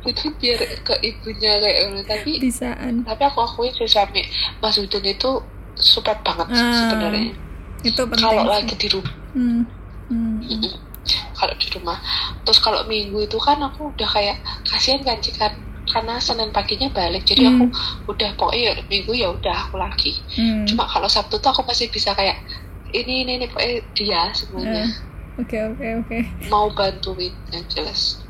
jadi 0.00 0.24
biar 0.34 0.58
ke 0.80 0.94
ibunya 1.02 1.52
kayak 1.60 1.78
tapi 2.04 2.30
bisaan 2.40 3.04
tapi 3.04 3.22
aku 3.22 3.38
akuin 3.40 3.72
sih 3.72 3.86
suami 3.86 4.24
Mas 4.58 4.74
Udin 4.74 5.04
itu 5.04 5.30
support 5.76 6.18
banget 6.20 6.48
Ah, 6.50 6.88
sebenarnya 6.88 7.32
itu 7.82 8.00
penting 8.00 8.24
kalau 8.24 8.44
lagi 8.46 8.74
di 8.74 8.88
rumah 8.88 9.14
Hmm. 9.30 9.62
Hmm. 10.10 10.42
Kalau 11.32 11.54
di 11.54 11.66
rumah 11.70 11.96
terus 12.42 12.58
kalau 12.58 12.82
minggu 12.84 13.22
itu 13.22 13.38
kan 13.38 13.56
aku 13.56 13.88
udah 13.88 14.08
kayak 14.10 14.36
kasihan 14.66 14.98
kan 15.00 15.16
Cik, 15.16 15.38
kan 15.38 15.52
karena 15.90 16.16
senin 16.18 16.50
paginya 16.50 16.88
balik 16.88 17.26
jadi 17.26 17.42
Hmm. 17.44 17.50
aku 17.50 17.64
udah 18.08 18.30
pokoknya 18.38 18.62
ya, 18.62 18.72
minggu 18.86 19.12
ya 19.12 19.28
udah 19.30 19.56
aku 19.66 19.76
lagi 19.76 20.22
Hmm. 20.32 20.62
cuma 20.64 20.86
kalau 20.86 21.06
sabtu 21.06 21.36
tuh 21.36 21.50
aku 21.50 21.66
masih 21.66 21.90
bisa 21.90 22.14
kayak 22.14 22.38
ini 22.90 23.22
ini 23.22 23.32
ini 23.36 23.46
pokoknya 23.46 23.76
dia 23.92 24.22
semuanya 24.32 24.86
Eh, 24.86 25.09
oke 25.40 25.58
oke 25.74 25.86
oke. 26.04 26.18
Mau 26.52 26.68
bantuin 26.72 27.34
yang 27.50 27.66
jelas. 27.66 28.20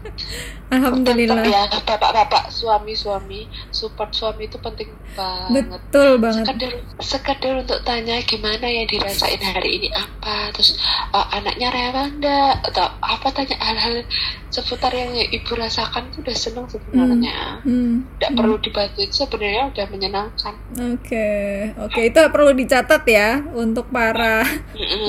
Alhamdulillah. 0.70 1.44
Ya 1.44 1.66
bapak-bapak 1.66 2.48
suami-suami 2.48 3.50
support 3.74 4.14
suami 4.14 4.46
itu 4.46 4.56
penting 4.62 4.88
banget. 5.18 5.66
Betul 5.66 6.16
banget. 6.22 6.46
Sekedar 6.46 6.72
sekedar 7.02 7.52
untuk 7.60 7.82
tanya 7.82 8.22
gimana 8.24 8.64
yang 8.64 8.86
dirasain 8.86 9.42
hari 9.42 9.82
ini 9.82 9.88
apa 9.92 10.54
terus 10.54 10.78
uh, 11.10 11.26
anaknya 11.34 11.68
rewel 11.74 12.06
enggak 12.16 12.54
atau 12.70 12.86
apa 13.02 13.28
tanya 13.34 13.56
hal-hal 13.58 14.06
seputar 14.48 14.94
yang 14.94 15.10
ibu 15.14 15.52
rasakan 15.58 16.08
itu 16.08 16.22
udah 16.22 16.36
seneng 16.38 16.66
sebenarnya. 16.70 17.60
Hmm, 17.66 18.06
tidak 18.16 18.30
perlu 18.38 18.56
dibantuin 18.62 19.10
sebenarnya 19.10 19.62
udah 19.74 19.86
menyenangkan. 19.90 20.54
Oke 20.96 21.28
oke. 21.76 22.00
Itu 22.00 22.20
perlu 22.30 22.54
dicatat 22.56 23.02
ya 23.04 23.42
untuk 23.52 23.90
para 23.90 24.46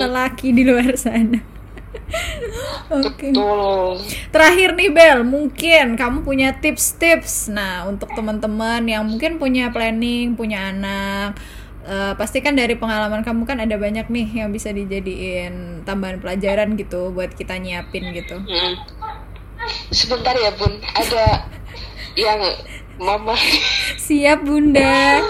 lelaki 0.02 0.52
di 0.52 0.66
luar 0.66 0.98
sana 0.98 1.61
oke 3.04 3.28
betul 3.32 4.00
Terakhir 4.32 4.70
nih 4.80 4.90
Bel, 4.92 5.20
mungkin 5.28 6.00
kamu 6.00 6.24
punya 6.24 6.56
tips-tips. 6.56 7.52
Nah, 7.52 7.84
untuk 7.88 8.16
teman-teman 8.16 8.80
yang 8.88 9.04
mungkin 9.04 9.36
punya 9.36 9.68
planning, 9.76 10.40
punya 10.40 10.72
anak, 10.72 11.36
eh, 11.84 12.14
pasti 12.16 12.40
kan 12.40 12.56
dari 12.56 12.80
pengalaman 12.80 13.22
kamu 13.28 13.44
kan 13.44 13.60
ada 13.60 13.76
banyak 13.76 14.08
nih 14.08 14.28
yang 14.44 14.50
bisa 14.56 14.72
dijadiin 14.72 15.84
tambahan 15.84 16.24
pelajaran 16.24 16.80
gitu 16.80 17.12
buat 17.12 17.36
kita 17.36 17.60
nyiapin 17.60 18.16
gitu. 18.16 18.40
Mm. 18.40 18.76
sebentar 19.94 20.34
ya 20.34 20.50
bun 20.58 20.74
ada 20.98 21.46
yang 22.18 22.42
mama 22.98 23.38
Siap 24.02 24.42
Bunda. 24.42 25.22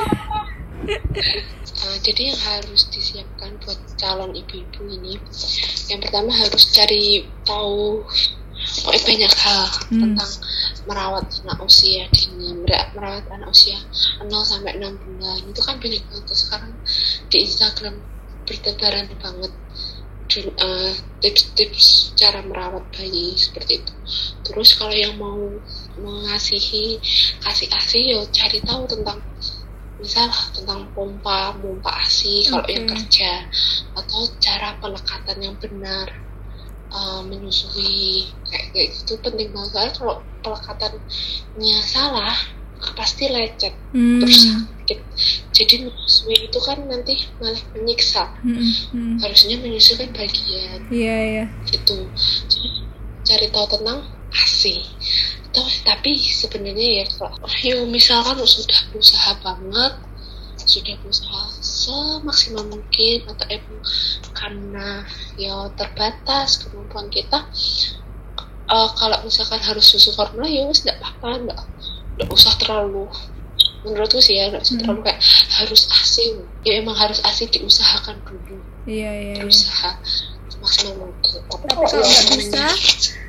Uh, 1.81 1.97
jadi 2.01 2.33
yang 2.33 2.39
harus 2.39 2.89
disiapkan 3.41 3.57
buat 3.65 3.79
calon 3.97 4.31
ibu-ibu 4.37 4.81
ini, 4.85 5.17
yang 5.89 5.97
pertama 5.97 6.29
harus 6.29 6.63
cari 6.69 7.25
tahu 7.41 8.05
pokoknya 8.85 9.01
banyak 9.01 9.33
hal 9.41 9.65
Hmm. 9.89 10.01
tentang 10.05 10.31
merawat 10.85 11.25
anak 11.41 11.57
usia 11.65 12.05
dini, 12.13 12.53
mer- 12.61 12.93
merawat 12.93 13.25
anak 13.33 13.49
usia 13.49 13.81
0 14.21 14.45
sampai 14.45 14.77
6 14.77 14.93
bulan. 15.01 15.41
Itu 15.49 15.61
kan 15.65 15.81
banyak 15.81 16.03
banget 16.05 16.37
sekarang 16.37 16.73
di 17.33 17.37
Instagram 17.41 17.95
bertebaran 18.45 19.09
banget 19.17 19.53
uh, 20.61 20.93
tips-tips 21.19 22.13
cara 22.15 22.45
merawat 22.45 22.85
bayi 22.93 23.33
seperti 23.33 23.81
itu. 23.81 23.93
Terus 24.45 24.77
kalau 24.77 24.93
yang 24.93 25.17
mau 25.17 25.41
mengasihi 25.97 27.01
kasih 27.41 27.67
asi, 27.73 27.99
yo 28.13 28.23
cari 28.29 28.61
tahu 28.61 28.85
tentang 28.85 29.19
misal 30.01 30.27
tentang 30.57 30.89
pompa 30.97 31.53
pompa 31.61 32.01
asi 32.01 32.49
kalau 32.49 32.65
yang 32.65 32.89
kerja 32.89 33.45
atau 33.93 34.25
cara 34.41 34.73
pelekatan 34.81 35.37
yang 35.37 35.55
benar 35.61 36.09
uh, 36.89 37.21
menyusui 37.21 38.27
kayak, 38.49 38.65
kayak 38.75 38.87
gitu 38.97 39.13
penting 39.21 39.53
banget. 39.53 39.71
Soalnya 39.71 39.93
kalau 39.95 40.15
pelekatannya 40.41 41.79
salah 41.85 42.35
pasti 42.97 43.29
lecet. 43.29 43.73
Hmm. 43.93 44.19
terus 44.19 44.49
sakit. 44.49 44.99
Jadi 45.53 45.73
menyusui 45.85 46.37
itu 46.49 46.59
kan 46.65 46.77
nanti 46.89 47.13
malah 47.37 47.61
menyiksa. 47.77 48.25
Hmm, 48.41 48.57
hmm. 48.91 49.15
harusnya 49.21 49.55
menyusui 49.61 49.95
kan 50.01 50.09
bagian. 50.11 50.79
Iya, 50.89 51.17
iya. 51.21 51.45
gitu. 51.69 52.09
Jadi, 52.49 52.69
cari 53.21 53.47
tahu 53.53 53.65
tentang 53.69 54.01
asi 54.33 54.83
Toh, 55.51 55.67
tapi 55.83 56.15
sebenarnya 56.15 57.03
ya 57.03 57.05
kalau 57.11 57.35
yo 57.59 57.83
misalkan 57.83 58.39
sudah 58.47 58.79
berusaha 58.87 59.35
banget 59.43 59.93
sudah 60.63 60.95
berusaha 61.03 61.41
semaksimal 61.59 62.63
mungkin 62.71 63.27
atau 63.27 63.45
emang 63.51 63.81
karena 64.31 65.03
ya 65.35 65.67
terbatas 65.75 66.63
kemampuan 66.63 67.11
kita 67.11 67.43
eh, 68.71 68.89
kalau 68.95 69.17
misalkan 69.27 69.59
harus 69.59 69.83
susu 69.83 70.15
formula 70.15 70.47
ya 70.47 70.63
wis 70.71 70.87
tidak 70.87 71.03
apa-apa 71.03 71.51
nggak 71.51 71.59
nggak 72.15 72.29
usah 72.31 72.53
terlalu 72.55 73.11
menurutku 73.83 74.21
sih 74.21 74.37
ya 74.39 74.47
nggak 74.53 74.63
usah 74.63 74.75
Hmm. 74.77 74.81
terlalu 74.87 75.01
kayak 75.03 75.19
harus 75.59 75.81
asi 75.91 76.23
ya 76.63 76.79
emang 76.79 76.95
harus 76.95 77.19
asi 77.27 77.49
diusahakan 77.49 78.15
dulu 78.23 78.55
Iya, 78.87 79.11
iya. 79.11 79.33
iya. 79.35 79.43
berusaha 79.43 79.99
maksimal 79.99 80.30
tapi 80.71 81.67
kalau 81.67 82.01
nggak 82.01 82.37
bisa, 82.37 82.63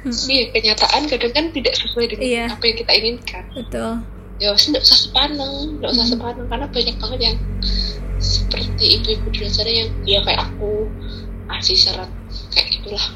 hmm, 0.02 0.14
Iya, 0.26 0.44
kenyataan 0.50 1.02
kadang 1.06 1.32
kan 1.32 1.44
tidak 1.50 1.74
sesuai 1.76 2.06
dengan 2.08 2.24
Iya. 2.24 2.44
apa 2.50 2.64
yang 2.64 2.76
kita 2.78 2.92
inginkan. 2.94 3.44
betul. 3.52 3.92
Ya, 4.38 4.50
nggak 4.50 4.82
usah 4.82 4.98
sepaneng, 4.98 5.54
nggak 5.78 5.90
usah 5.90 6.06
Hmm. 6.06 6.12
sepaneng 6.14 6.46
karena 6.48 6.66
banyak 6.66 6.96
banget 6.98 7.20
yang 7.22 7.36
seperti 8.18 8.84
ibu-ibu 8.96 9.26
di 9.28 9.38
luar 9.40 9.52
sana 9.52 9.70
yang 9.70 9.90
ya 10.02 10.18
kayak 10.22 10.40
aku 10.46 10.86
asih 11.52 11.76
syarat 11.76 12.10
kayak 12.50 12.68
gitulah. 12.72 13.06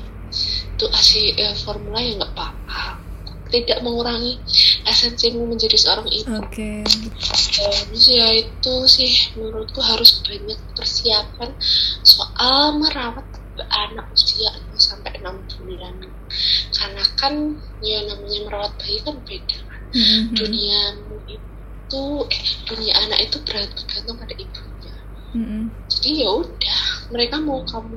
Itu 0.77 0.87
asih 0.91 1.35
eh, 1.35 1.55
formula 1.57 1.99
yang 1.99 2.19
nggak 2.19 2.31
apa-apa, 2.31 3.01
tidak 3.49 3.79
mengurangi 3.81 4.39
esensimu 4.85 5.47
menjadi 5.47 5.75
seorang 5.75 6.07
ibu. 6.07 6.31
Oke. 6.37 6.83
Terus 6.85 8.05
ya 8.07 8.29
itu 8.35 8.75
sih 8.87 9.11
menurutku 9.35 9.79
harus 9.81 10.23
banyak 10.23 10.59
persiapan 10.75 11.51
soal 12.03 12.77
merawat 12.77 13.25
anak 13.65 14.07
usia 14.13 14.51
0 14.53 14.77
sampai 14.77 15.17
6 15.21 15.61
bulan. 15.63 15.95
Karena 16.75 17.03
kan 17.17 17.35
ya 17.81 18.05
namanya 18.05 18.41
merawat 18.45 18.73
bayi 18.81 18.99
kan 19.01 19.17
beda 19.25 19.59
kan. 19.65 19.83
Hmm, 19.93 20.03
hmm. 20.03 20.23
Duniamu 20.37 21.17
itu 21.31 22.05
eh 22.29 22.45
dunia 22.67 22.93
anak 23.07 23.19
itu 23.31 23.37
bergantung 23.47 24.17
pada 24.19 24.35
ibunya. 24.35 24.95
Hmm, 25.33 25.47
hmm. 25.47 25.65
Jadi 25.87 26.11
ya 26.25 26.29
udah, 26.33 26.81
mereka 27.15 27.37
mau 27.39 27.63
kamu 27.63 27.97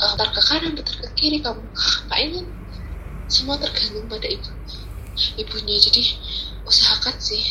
uh, 0.00 0.14
ke 0.14 0.40
kanan, 0.44 0.76
ntar 0.76 0.96
ke 1.00 1.08
kiri, 1.16 1.38
kamu 1.40 1.60
ngapain 1.60 2.28
kan 2.36 2.46
semua 3.26 3.56
tergantung 3.56 4.06
pada 4.06 4.28
ibunya. 4.28 4.78
Ibunya 5.38 5.76
jadi 5.78 6.02
usahakan 6.66 7.16
sih 7.20 7.42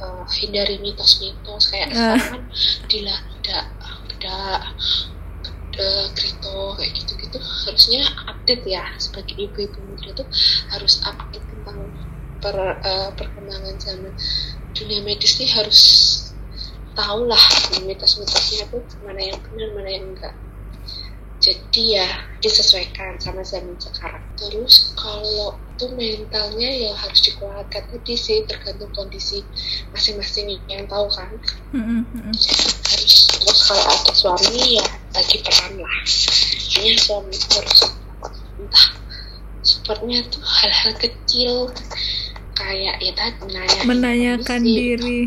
uh, 0.00 0.24
hindari 0.40 0.78
mitos-mitos 0.80 1.70
kayak 1.72 1.90
Ah. 1.92 2.16
sekarang 2.16 2.28
kan 2.30 2.42
dilarang 2.86 3.36
bedak, 4.16 4.62
krito 6.16 6.76
kayak 6.76 6.92
gitu-gitu 6.96 7.38
harusnya 7.40 8.02
update 8.28 8.64
ya. 8.64 8.84
Sebagai 8.96 9.34
ibu-ibu 9.36 9.78
muda 9.84 10.10
tuh 10.16 10.28
harus 10.72 11.00
update 11.04 11.44
tentang 11.44 11.78
per, 12.40 12.56
uh, 12.56 13.10
perkembangan 13.16 13.76
zaman 13.80 14.12
dunia 14.76 15.00
medis 15.02 15.40
nih 15.40 15.50
harus 15.56 15.80
tahu 16.96 17.28
lah 17.28 17.40
mitos-mitosnya 17.84 18.68
tuh 18.72 18.80
mana 19.04 19.20
yang 19.20 19.38
benar 19.52 19.70
mana 19.76 19.90
yang 19.92 20.04
enggak. 20.16 20.34
Jadi 21.36 22.00
ya 22.00 22.08
disesuaikan 22.40 23.20
sama 23.20 23.44
zaman 23.44 23.76
sekarang. 23.76 24.24
Terus 24.40 24.96
kalau 24.96 25.60
tuh 25.76 25.92
mentalnya 25.92 26.70
ya 26.72 26.92
harus 26.96 27.20
dikuatkan 27.20 27.84
tadi 27.92 28.16
sih 28.16 28.40
tergantung 28.48 28.88
kondisi 28.96 29.44
masing-masing 29.92 30.56
yang 30.66 30.88
tahu 30.88 31.06
kan. 31.12 31.28
Hmm, 31.76 32.08
hmm. 32.08 32.32
harus 32.32 33.14
terus 33.28 33.60
kalau 33.68 33.84
ada 33.84 34.12
suami 34.16 34.80
ya 34.80 34.86
bagi 35.16 35.40
peran 35.40 35.80
lah. 35.80 35.98
Intinya 36.04 36.92
suami 37.00 37.32
harus 37.32 37.80
entah 38.60 38.88
supportnya 39.64 40.20
tuh 40.28 40.44
hal-hal 40.44 40.92
kecil 41.00 41.72
kayak 42.52 43.00
ya 43.00 43.12
tadi 43.16 43.40
menanyakan 43.48 43.84
Menanyakan 43.88 44.60
diri. 44.60 45.20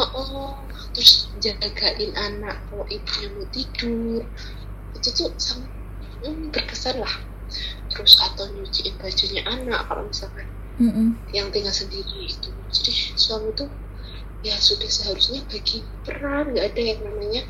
Oh, 0.00 0.08
oh, 0.16 0.50
terus 0.96 1.28
jagain 1.44 2.12
anak 2.16 2.56
kalau 2.72 2.88
ibunya 2.88 3.28
mau 3.36 3.46
tidur. 3.52 4.24
Itu 4.96 5.08
tuh 5.12 5.30
sangat 5.36 5.70
hmm, 6.24 6.48
berkesan 6.48 7.04
lah. 7.04 7.14
Terus 7.92 8.16
atau 8.24 8.48
nyuciin 8.56 8.96
bajunya 8.96 9.44
anak 9.44 9.84
kalau 9.92 10.08
misalkan 10.08 10.48
Hmm, 10.78 10.94
hmm. 10.94 11.10
yang 11.34 11.50
tinggal 11.50 11.74
sendiri 11.74 12.30
itu. 12.30 12.54
Jadi 12.70 12.92
suami 13.18 13.50
tuh 13.58 13.66
ya 14.46 14.54
sudah 14.54 14.86
seharusnya 14.86 15.42
bagi 15.50 15.82
peran 16.06 16.54
nggak 16.54 16.70
ada 16.70 16.82
yang 16.94 17.00
namanya 17.02 17.42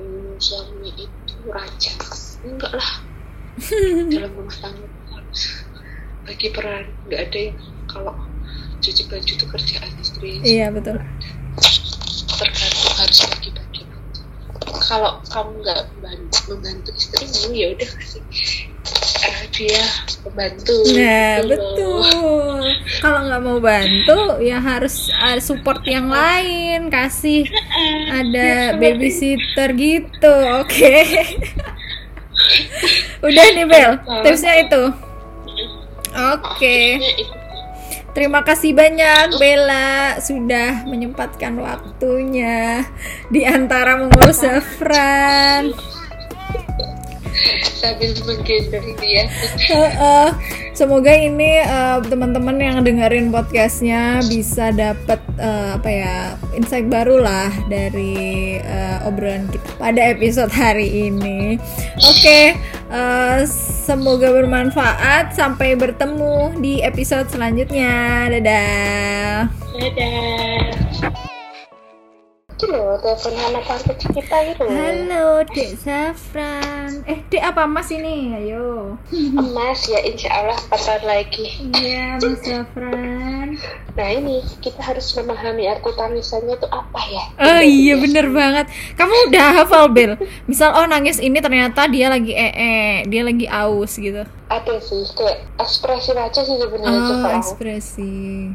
hmm, 0.00 0.40
suami 0.40 0.90
itu 0.96 1.36
raja. 1.52 1.92
Enggak 2.40 2.72
lah. 2.72 2.92
Dalam 4.12 4.32
rumah 4.32 4.56
tangga 4.56 4.88
harus 5.12 5.42
bagi 6.24 6.48
peran. 6.48 6.88
Nggak 7.04 7.20
ada 7.28 7.38
yang 7.52 7.58
kalau 7.84 8.16
cuci 8.80 9.02
baju 9.12 9.32
itu 9.36 9.46
kerjaan 9.46 9.92
istri. 10.00 10.40
Iya, 10.40 10.72
betul. 10.72 10.96
tergantung 12.40 12.92
harus 12.96 13.18
bagi-bagi. 13.28 13.82
Kalau 14.80 15.20
kamu 15.28 15.60
nggak 15.60 15.80
membantu, 15.92 16.38
membantu 16.48 16.90
istrimu 16.96 17.52
ya 17.52 17.76
udah 17.76 17.88
kasih 18.00 18.24
eh, 19.24 19.40
dia 19.52 19.84
membantu 20.24 20.76
Nah, 20.96 21.34
gitu 21.40 21.48
betul. 21.52 22.64
Kalau 23.00 23.20
nggak 23.28 23.42
mau 23.42 23.58
bantu, 23.60 24.40
ya 24.42 24.58
harus 24.60 25.08
ada 25.16 25.40
support 25.40 25.84
yang 25.84 26.08
lain, 26.08 26.88
kasih 26.88 27.44
ada 28.10 28.76
babysitter 28.76 29.72
gitu. 29.76 30.34
Oke. 30.60 31.04
Udah 33.26 33.46
nih 33.52 33.66
Bel, 33.68 33.92
tipsnya 34.24 34.64
itu. 34.64 34.82
Oke. 36.10 36.98
Maksudnya 36.98 37.14
itu 37.20 37.40
Terima 38.10 38.42
kasih 38.42 38.74
banyak 38.74 39.38
Bella 39.38 40.18
sudah 40.18 40.82
menyempatkan 40.82 41.54
waktunya 41.62 42.82
di 43.30 43.46
antara 43.46 44.02
mengurus 44.02 44.42
Zafran. 44.42 45.70
Sambil 47.80 48.12
menggendong 48.24 48.88
dia. 49.00 49.24
Heeh. 49.56 50.28
semoga 50.70 51.12
ini 51.12 51.60
eh, 51.60 51.98
teman-teman 52.08 52.56
yang 52.56 52.80
dengerin 52.80 53.28
podcastnya 53.28 54.24
bisa 54.24 54.72
dapat 54.72 55.20
eh, 55.36 55.76
apa 55.76 55.90
ya 55.90 56.16
insight 56.56 56.88
baru 56.88 57.20
lah 57.20 57.52
dari 57.68 58.56
eh, 58.60 58.98
obrolan 59.04 59.48
kita 59.52 59.68
pada 59.76 60.00
episode 60.12 60.52
hari 60.52 61.10
ini. 61.12 61.60
Oke 62.00 62.56
eh, 62.90 63.38
semoga 63.84 64.32
bermanfaat. 64.32 65.32
Sampai 65.36 65.76
bertemu 65.76 66.58
di 66.60 66.80
episode 66.84 67.28
selanjutnya. 67.30 68.28
Dadah. 68.28 69.48
Dadah 69.76 71.29
itu 72.60 72.68
loh 72.68 72.92
telepon 73.00 73.32
anak 73.40 73.64
kecil 73.88 74.20
kita 74.20 74.36
itu 74.52 74.68
halo 74.68 75.40
dek 75.48 75.80
Safran. 75.80 77.00
Eh 77.08 77.24
dek 77.32 77.40
apa 77.40 77.64
mas 77.64 77.88
ini? 77.88 78.36
Ayo. 78.36 79.00
Emas 79.40 79.88
ya 79.88 80.04
insya 80.04 80.28
Allah 80.28 80.60
tahun 80.68 81.08
lagi. 81.08 81.56
Iya 81.72 82.20
mas 82.20 82.36
Safran. 82.44 83.56
Nah 83.96 84.08
ini 84.12 84.44
kita 84.60 84.76
harus 84.76 85.08
memahami 85.16 85.72
arti 85.72 85.88
tangisannya 85.88 86.60
itu 86.60 86.68
apa 86.68 87.00
ya? 87.08 87.24
Oh 87.40 87.62
iya 87.64 87.96
bener 87.96 88.28
banget. 88.28 88.68
Kamu 88.92 89.32
udah 89.32 89.64
hafal 89.64 89.88
Bel? 89.88 90.20
Misal 90.44 90.76
oh 90.76 90.84
nangis 90.84 91.16
ini 91.16 91.40
ternyata 91.40 91.88
dia 91.88 92.12
lagi 92.12 92.36
ee 92.36 93.08
Dia 93.08 93.24
lagi 93.24 93.48
aus 93.48 93.96
gitu. 93.96 94.20
Ada 94.52 94.76
sih? 94.84 95.08
Kayak 95.16 95.48
ekspresi 95.56 96.12
aja 96.12 96.40
sih 96.44 96.60
sebenarnya 96.60 97.24
Oh 97.24 97.32
ekspresi 97.40 98.52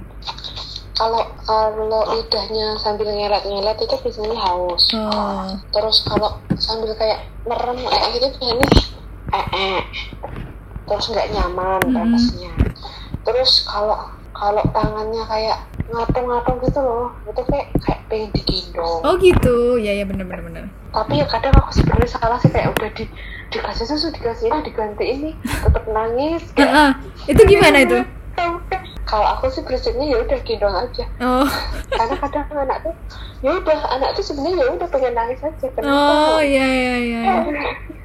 kalau 0.96 1.28
kalau 1.44 2.02
lidahnya 2.16 2.80
sambil 2.80 3.12
nyelet-nyelet 3.12 3.78
itu 3.84 3.96
biasanya 4.00 4.40
haus. 4.40 4.84
Oh 4.96 5.52
terus 5.76 6.02
kalau 6.08 6.40
sambil 6.56 6.96
kayak 6.96 7.28
merem 7.44 7.78
kayak 7.84 8.10
gitu 8.16 8.28
biasanya 8.40 8.68
eh 9.36 9.48
eh. 9.54 9.82
Terus 10.86 11.06
nggak 11.12 11.28
nyaman 11.34 11.82
napasnya 11.92 12.54
terus 13.26 13.66
kalau 13.66 14.14
kalau 14.38 14.62
tangannya 14.70 15.26
kayak 15.26 15.66
ngatung-ngatung 15.90 16.62
gitu 16.62 16.80
loh 16.82 17.10
itu 17.26 17.42
kayak 17.50 17.68
kayak 17.82 18.02
pengen 18.06 18.30
digendong 18.38 19.02
Oh 19.02 19.16
gitu. 19.18 19.82
Ya 19.82 19.96
ya 19.98 20.06
bener 20.06 20.30
bener 20.30 20.44
bener. 20.46 20.64
Tapi 20.94 21.20
ya 21.20 21.26
kadang 21.26 21.56
aku 21.58 21.72
sebenarnya 21.74 22.10
salah 22.10 22.38
sih 22.38 22.52
kayak 22.54 22.76
udah 22.78 22.90
di 22.94 23.10
dikasih 23.50 23.86
susu 23.88 24.12
dikasih 24.14 24.52
ini 24.52 24.60
diganti 24.62 25.06
ini 25.06 25.32
tetap 25.42 25.84
nangis 25.90 26.44
kayak 26.54 26.70
Heeh. 26.70 26.92
Itu 27.34 27.42
gimana 27.50 27.78
itu? 27.82 28.00
Kalau 29.06 29.28
aku 29.38 29.54
sih 29.54 29.62
prinsipnya 29.62 30.06
ya 30.12 30.18
udah 30.26 30.40
gendong 30.44 30.76
aja. 30.76 31.06
Oh. 31.22 31.48
Karena 31.94 32.16
kadang 32.20 32.46
anak 32.52 32.78
tuh 32.84 32.96
ya 33.46 33.52
udah 33.54 33.80
anak 33.94 34.18
tuh 34.18 34.26
sebenarnya 34.26 34.66
ya 34.66 34.68
udah 34.74 34.88
pengen 34.90 35.14
nangis 35.14 35.40
aja 35.46 35.68
kenapa? 35.72 35.94
Oh 35.94 36.42
iya 36.42 36.66
iya 36.66 36.96
iya 37.00 37.22